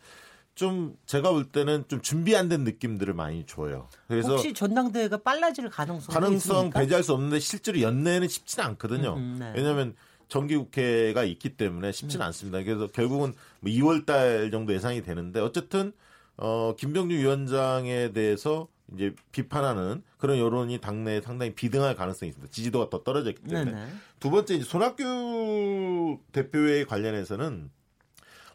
[0.53, 3.89] 좀 제가 볼 때는 좀 준비 안 된 느낌들을 많이 줘요.
[4.07, 9.13] 그래서 혹시 전당대회가 빨라질 가능성 가능성 배제할 수 없는데 실제로 연내는 쉽지는 않거든요.
[9.15, 9.53] 음, 음, 네.
[9.55, 9.95] 왜냐하면
[10.27, 12.27] 정기국회가 있기 때문에 쉽지는 음.
[12.27, 12.63] 않습니다.
[12.63, 15.93] 그래서 결국은 뭐 2월 달 정도 예상이 되는데 어쨌든
[16.37, 22.51] 어 김병준 위원장에 대해서 이제 비판하는 그런 여론이 당내에 상당히 비등할 가능성이 있습니다.
[22.51, 23.87] 지지도가 더 떨어졌기 때문에 네네.
[24.19, 27.69] 두 번째 이제 손학규 대표에 관련해서는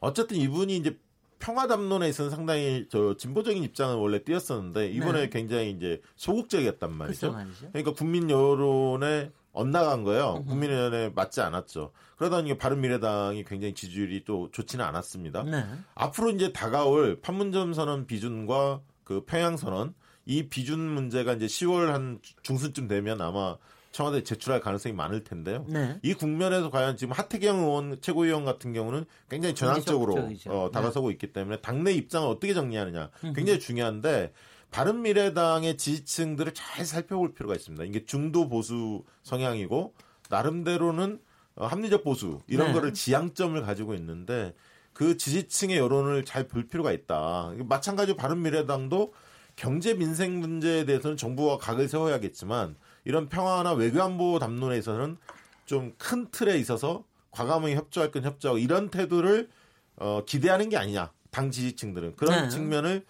[0.00, 0.98] 어쨌든 이분이 이제
[1.38, 5.28] 평화담론에 있어서 상당히 저 진보적인 입장을 원래 띄었었는데 이번에 네.
[5.28, 7.36] 굉장히 이제 소극적이었단 말이죠.
[7.72, 10.44] 그러니까 국민 여론에 엇나간 거예요.
[10.46, 11.92] 국민 여론에 맞지 않았죠.
[12.16, 15.42] 그러다 니 바른미래당이 굉장히 지지율이 또 좋지는 않았습니다.
[15.42, 15.64] 네.
[15.94, 19.94] 앞으로 이제 다가올 판문점 선언 비준과 그 평양 선언
[20.24, 23.56] 이 비준 문제가 이제 10월 한 중순쯤 되면 아마
[23.90, 25.66] 청와대에 제출할 가능성이 많을 텐데요.
[25.68, 25.98] 네.
[26.02, 31.12] 이 국면에서 과연 지금 하태경 의원 최고위원 같은 경우는 굉장히 전향적으로 어, 다가서고 네.
[31.12, 34.32] 있기 때문에 당내 입장을 어떻게 정리하느냐 굉장히 중요한데
[34.72, 37.84] 바른 미래당의 지지층들을 잘 살펴볼 필요가 있습니다.
[37.84, 39.94] 이게 중도 보수 성향이고
[40.30, 41.20] 나름대로는
[41.56, 42.72] 어, 합리적 보수 이런 네.
[42.72, 44.54] 거를 지향점을 가지고 있는데
[44.94, 47.52] 그 지지층의 여론을 잘 볼 필요가 있다.
[47.58, 49.12] 마찬가지로 바른 미래당도
[49.56, 55.18] 경제 민생 문제에 대해서는 정부가 각을 세워야겠지만 이런 평화나 외교안보 담론에 있어서는
[55.66, 59.50] 좀 큰 틀에 있어서 과감하게 협조할 건 협조하고 이런 태도를
[59.96, 61.12] 어, 기대하는 게 아니냐.
[61.30, 62.48] 당 지지층들은 그런 네.
[62.48, 63.04] 측면을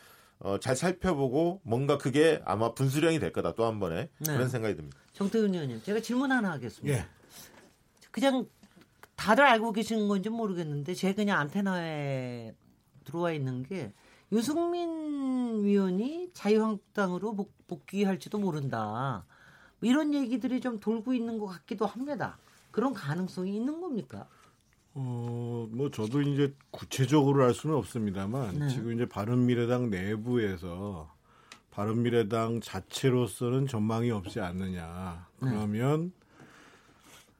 [0.45, 4.33] 어, 잘 살펴보고 뭔가 그게 아마 분수령이 될 거다 또 한 번에 네.
[4.33, 4.99] 그런 생각이 듭니다.
[5.13, 6.99] 정태근 의원님, 제가 질문 하나 하겠습니다.
[6.99, 7.07] 예.
[8.11, 8.47] 그냥
[9.15, 12.55] 다들 알고 계시는 건지 모르겠는데 제가 그냥 안테나에
[13.05, 13.93] 들어와 있는 게
[14.33, 19.25] 유승민 위원이 자유한국당으로 복, 귀할지도 모른다.
[19.81, 22.39] 뭐 이런 얘기들이 좀 돌고 있는 것 같기도 합니다.
[22.71, 24.27] 그런 가능성이 있는 겁니까?
[24.95, 28.69] 어, 뭐 저도 이제 구체적으로 알 수는 없습니다만 네.
[28.69, 31.11] 지금 이제 바른미래당 내부에서
[31.71, 35.27] 바른미래당 자체로서는 전망이 없지 않느냐.
[35.41, 35.49] 네.
[35.49, 36.23] 그러면 네.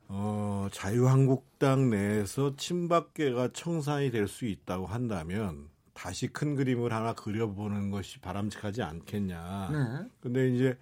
[0.09, 8.19] 어, 자유한국당 내에서 친박계가 청산이 될 수 있다고 한다면 다시 큰 그림을 하나 그려보는 것이
[8.21, 9.69] 바람직하지 않겠냐.
[9.73, 10.09] 네.
[10.21, 10.79] 근데 이제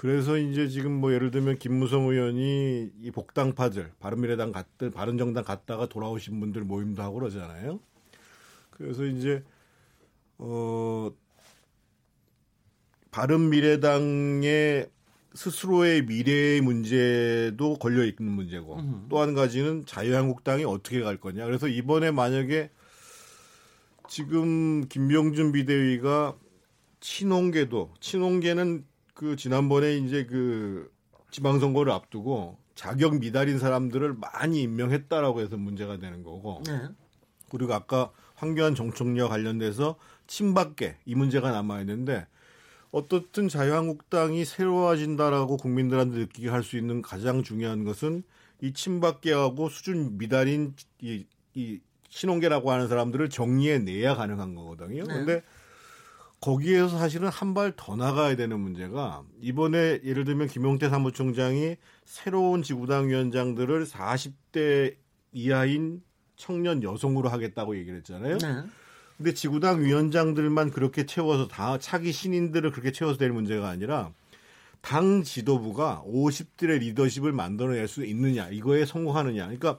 [0.00, 6.40] 그래서 이제 지금 뭐 예를 들면 김무성 의원이 이 복당파들 바른미래당 갔든 바른정당 갔다가 돌아오신
[6.40, 7.80] 분들 모임도 하고 그러잖아요.
[8.70, 9.44] 그래서 이제
[10.38, 11.12] 어
[13.10, 14.88] 바른미래당의
[15.34, 18.80] 스스로의 미래의 문제도 걸려 있는 문제고
[19.10, 21.44] 또한 가지는 자유한국당이 어떻게 갈 거냐.
[21.44, 22.70] 그래서 이번에 만약에
[24.08, 26.38] 지금 김병준 비대위가
[27.00, 30.90] 친홍계도 친홍계는 그 지난번에 이제 그
[31.30, 36.62] 지방선거를 앞두고 자격 미달인 사람들을 많이 임명했다라고 해서 문제가 되는 거고.
[36.66, 36.88] 네.
[37.50, 39.96] 그리고 아까 황교안 정청녀 관련돼서
[40.26, 42.26] 친박계 이 문제가 남아 있는데
[42.92, 48.22] 어떻든 자유한국당이 새로워진다라고 국민들한테 느끼게 할 수 있는 가장 중요한 것은
[48.62, 55.04] 이 친박계하고 수준 미달인 이, 이 신혼계라고 하는 사람들을 정리해 내야 가능한 거거든요.
[55.04, 55.14] 네.
[55.14, 55.42] 근데
[56.40, 63.08] 거기에서 사실은 한 발 더 나가야 되는 문제가 이번에 예를 들면 김용태 사무총장이 새로운 지구당
[63.08, 64.96] 위원장들을 40대
[65.32, 66.02] 이하인
[66.36, 68.38] 청년 여성으로 하겠다고 얘기를 했잖아요.
[68.38, 68.62] 네.
[69.18, 74.10] 근데 지구당 위원장들만 그렇게 채워서 다 차기 신인들을 그렇게 채워서 될 문제가 아니라
[74.80, 79.42] 당 지도부가 50대의 리더십을 만들어낼 수 있느냐 이거에 성공하느냐.
[79.44, 79.78] 그러니까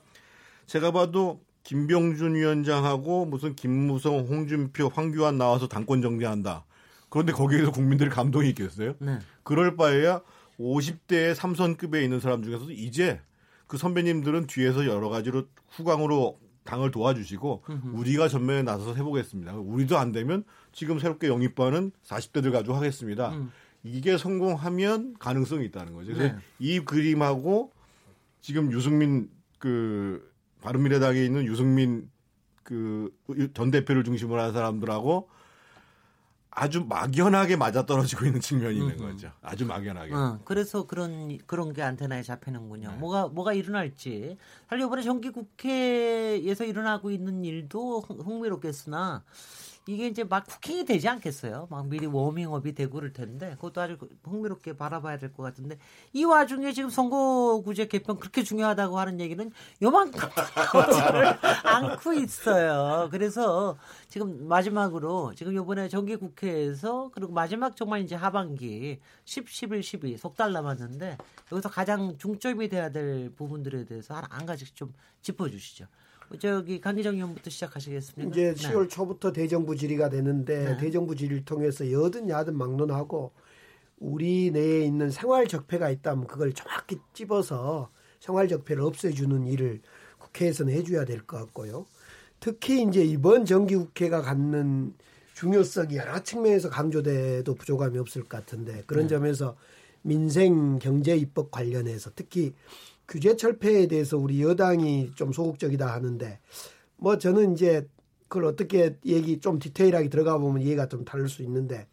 [0.67, 6.65] 제가 봐도 김병준 위원장하고 무슨 김무성, 홍준표, 황교안 나와서 당권 정리한다.
[7.09, 8.95] 그런데 거기에서 국민들이 감동이 있겠어요?
[8.99, 9.19] 네.
[9.43, 10.21] 그럴 바에야
[10.59, 13.19] 50대의 삼선급에 있는 사람 중에서도 이제
[13.67, 19.55] 그 선배님들은 뒤에서 여러 가지로 후광으로 당을 도와주시고 우리가 전면에 나서서 해보겠습니다.
[19.55, 23.29] 우리도 안 되면 지금 새롭게 영입반은 40대들 가지고 하겠습니다.
[23.31, 23.51] 음.
[23.83, 26.13] 이게 성공하면 가능성이 있다는 거죠.
[26.13, 26.35] 네.
[26.59, 27.71] 이 그림하고
[28.41, 30.30] 지금 유승민 그
[30.61, 32.09] 바른미래당에 있는 유승민
[32.63, 33.11] 그
[33.53, 35.29] 전 대표를 중심으로 하는 사람들하고
[36.53, 39.31] 아주 막연하게 맞아떨어지고 있는 측면이 있는 거죠.
[39.41, 40.13] 아주 막연하게.
[40.13, 42.91] 어, 그래서 그런 그런 게 안테나에 잡히는군요.
[42.91, 42.97] 네.
[42.97, 44.37] 뭐가 뭐가 일어날지.
[44.69, 49.23] 사실 이번에 정기 국회에서 일어나고 있는 일도 흥미롭겠으나
[49.87, 51.67] 이게 이제 막 쿠킹이 되지 않겠어요?
[51.71, 55.77] 막 미리 워밍업이 되고 그럴 텐데 그것도 아주 흥미롭게 바라봐야 될 것 같은데
[56.13, 59.51] 이 와중에 지금 선거구제 개편 그렇게 중요하다고 하는 얘기는
[59.81, 60.19] 요만큼
[61.63, 63.07] 않고 있어요.
[63.11, 63.77] 그래서
[64.07, 70.53] 지금 마지막으로 지금 요번에 정기국회에서 그리고 마지막 정말 이제 하반기 10, 11, 12 석 달
[70.53, 71.17] 남았는데
[71.51, 75.85] 여기서 가장 중점이 돼야 될 부분들에 대해서 한 가지씩 좀 짚어주시죠.
[76.39, 78.31] 저기 강기정 의원부터 시작하시겠습니다.
[78.31, 78.87] 이제 10월 네.
[78.87, 80.77] 초부터 대정부 질의가 되는데 네.
[80.77, 83.31] 대정부 질의를 통해서 여든 야든 막론하고
[83.99, 89.81] 우리 내에 있는 생활 적폐가 있다면 그걸 정확히 찝어서 생활 적폐를 없애주는 일을
[90.19, 91.85] 국회에서는 해줘야 될 것 같고요.
[92.39, 94.93] 특히 이제 이번 정기국회가 갖는
[95.35, 99.09] 중요성이 여러 측면에서 강조돼도 부족함이 없을 것 같은데 그런 네.
[99.09, 99.55] 점에서
[100.03, 102.53] 민생 경제 입법 관련해서 특히
[103.11, 106.39] 규제 철폐에 대해서 우리 여당이 좀 소극적이다 하는데
[106.97, 107.87] 뭐 저는 이제
[108.27, 111.87] 그걸 어떻게 얘기 좀 디테일하게 들어가 보면 이해가 좀 다를 수 있는데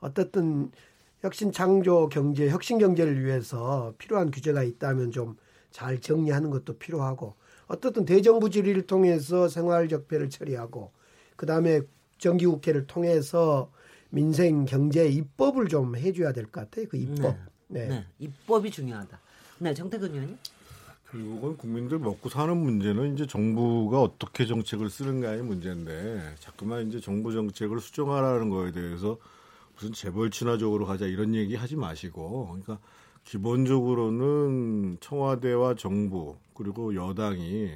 [0.00, 0.70] 어떻든
[1.20, 5.36] 혁신 창조 경제, 혁신 경제를 위해서 필요한 규제가 있다면 좀
[5.74, 7.34] 잘 정리하는 것도 필요하고
[7.66, 10.92] 어떻든 대정부 질의를 통해서 생활 적폐를 처리하고
[11.34, 11.80] 그다음에
[12.18, 13.72] 정기 국회를 통해서
[14.08, 16.86] 민생 경제 입법을 좀 해줘야 될 것 같아요.
[16.88, 17.34] 그 입법.
[17.66, 17.88] 네.
[17.88, 17.88] 네.
[17.88, 18.06] 네.
[18.20, 19.18] 입법이 중요하다.
[19.58, 20.38] 네, 정태근 의원님.
[21.14, 27.78] 결국은 국민들 먹고 사는 문제는 이제 정부가 어떻게 정책을 쓰는가의 문제인데 자꾸만 이제 정부 정책을
[27.78, 29.16] 수정하라는 거에 대해서
[29.76, 32.78] 무슨 재벌 친화적으로 가자 이런 얘기 하지 마시고 그러니까
[33.22, 37.70] 기본적으로는 청와대와 정부 그리고 여당이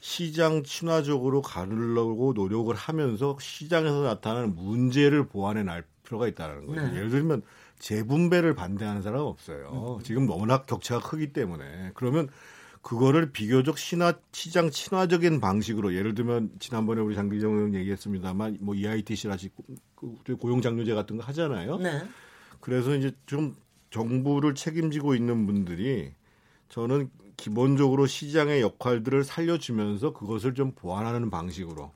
[0.00, 6.88] 시장 친화적으로 가르려고 노력을 하면서 시장에서 나타나는 문제를 보완해 날 필요가 있다는 거예요.
[6.88, 6.96] 네.
[6.96, 7.42] 예를 들면
[7.78, 9.98] 재분배를 반대하는 사람은 없어요.
[9.98, 10.02] 음.
[10.04, 12.28] 지금 워낙 격차가 크기 때문에 그러면
[12.82, 19.50] 그거를 비교적 신화 시장 친화적인 방식으로 예를 들면 지난번에 우리 장기정 의원 얘기했습니다만 뭐 EITC라지
[19.94, 21.78] 그 고용장려제 같은 거 하잖아요.
[21.78, 22.02] 네.
[22.60, 23.54] 그래서 이제 좀
[23.90, 26.12] 정부를 책임지고 있는 분들이
[26.68, 31.92] 저는 기본적으로 시장의 역할들을 살려주면서 그것을 좀 보완하는 방식으로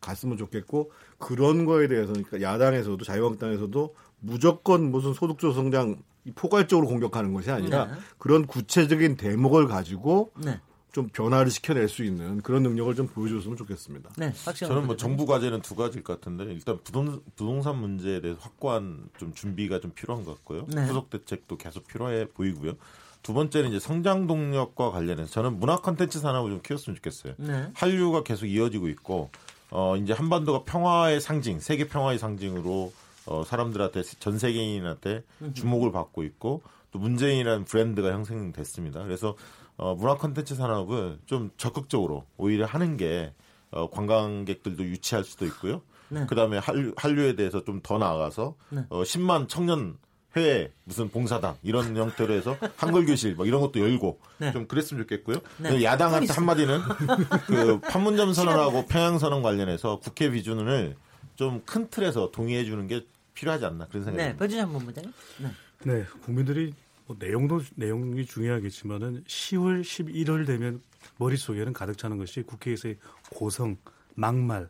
[0.00, 5.96] 갔으면 좋겠고 그런 거에 대해서 그러니까 야당에서도 자유한국당에서도 무조건 무슨 소득주 성장
[6.34, 7.92] 포괄적으로 공격하는 것이 아니라 네.
[8.18, 10.58] 그런 구체적인 대목을 가지고 네.
[10.92, 14.10] 좀 변화를 시켜낼 수 있는 그런 능력을 좀 보여줬으면 좋겠습니다.
[14.16, 19.08] 네, 저는 뭐 정부 과제는 두 가지일 것 같은데 일단 부동, 부동산 문제에 대해서 확고한
[19.18, 20.66] 좀 준비가 좀 필요한 것 같고요.
[20.68, 20.86] 네.
[20.86, 22.74] 후속 대책도 계속 필요해 보이고요.
[23.22, 27.34] 두 번째는 이제 성장 동력과 관련해서 저는 문화 콘텐츠 산업을 좀 키웠으면 좋겠어요.
[27.38, 27.70] 네.
[27.74, 29.30] 한류가 계속 이어지고 있고
[29.70, 32.92] 어 이제 한반도가 평화의 상징, 세계 평화의 상징으로
[33.26, 35.22] 어 사람들한테 전 세계인한테
[35.54, 39.02] 주목을 받고 있고 또 문재인이라는 브랜드가 형성됐습니다.
[39.02, 39.36] 그래서
[39.76, 43.32] 어, 문화 콘텐츠 산업을 좀 적극적으로 오히려 하는 게
[43.70, 45.82] 어, 관광객들도 유치할 수도 있고요.
[46.08, 46.26] 네.
[46.26, 48.84] 그다음에 한류, 한류에 대해서 좀 더 나아가서 네.
[48.90, 49.96] 어, 10만 청년
[50.36, 54.52] 회에 무슨 봉사당 이런 형태로 해서 한글 교실 뭐 이런 것도 열고 네.
[54.52, 55.38] 좀 그랬으면 좋겠고요.
[55.58, 55.82] 네.
[55.82, 56.80] 야당한테 한마디는
[57.46, 60.96] 그 판문점 선언하고 평양 선언 관련해서 국회 비준을
[61.36, 63.04] 좀 큰 틀에서 동의해 주는 게
[63.34, 64.64] 필요하지 않나 그런 생각이 네, 듭니다.
[64.64, 65.12] 네, 본부장님.
[65.40, 65.50] 네.
[65.84, 66.72] 네, 국민들이
[67.06, 70.80] 뭐 내용도 내용이 중요하겠지만은 10월 11월 되면
[71.18, 72.98] 머릿속에는 가득 차는 것이 국회에서의
[73.30, 73.76] 고성,
[74.14, 74.68] 막말,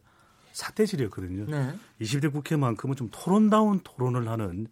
[0.52, 1.46] 사태질이었거든요.
[1.46, 1.74] 네.
[2.00, 4.68] 20대 국회만큼은 좀 토론다운 토론을 하는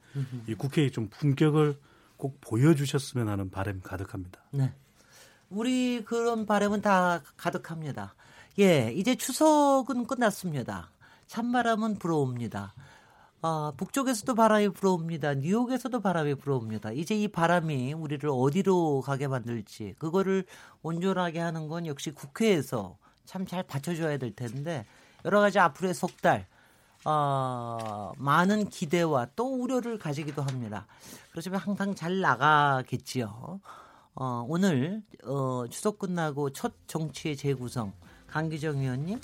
[0.46, 1.76] 이 국회의 좀 품격을
[2.16, 4.40] 꼭 보여주셨으면 하는 바람 가득합니다.
[4.50, 4.72] 네.
[5.50, 8.14] 우리 그런 바람은 다 가득합니다.
[8.58, 10.90] 예, 이제 추석은 끝났습니다.
[11.26, 12.74] 찬바람은 불어옵니다.
[13.44, 15.34] 아, 북쪽에서도 바람이 불어옵니다.
[15.34, 16.92] 뉴욕에서도 바람이 불어옵니다.
[16.92, 20.44] 이제 이 바람이 우리를 어디로 가게 만들지 그거를
[20.82, 24.86] 온전하게 하는 건 역시 국회에서 참 잘 받쳐줘야 될 텐데
[25.24, 26.46] 여러 가지 앞으로의 석 달,
[27.04, 30.86] 어, 많은 기대와 또 우려를 가지기도 합니다.
[31.32, 33.60] 그렇지만 항상 잘 나가겠지요.
[34.14, 37.92] 어, 오늘 어, 추석 끝나고 첫 정치의 재구성
[38.28, 39.20] 강기정 의원님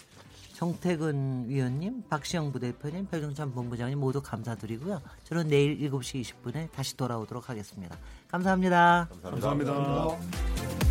[0.59, 5.01] 정태근 위원님, 박시영 부대표님, 별정찬 본부장님 모두 감사드리고요.
[5.23, 7.97] 저는 내일 7시 20분에 다시 돌아오도록 하겠습니다
[8.27, 9.09] 감사합니다.
[9.23, 9.73] 감사합니다.
[9.73, 10.88] 감사합니다.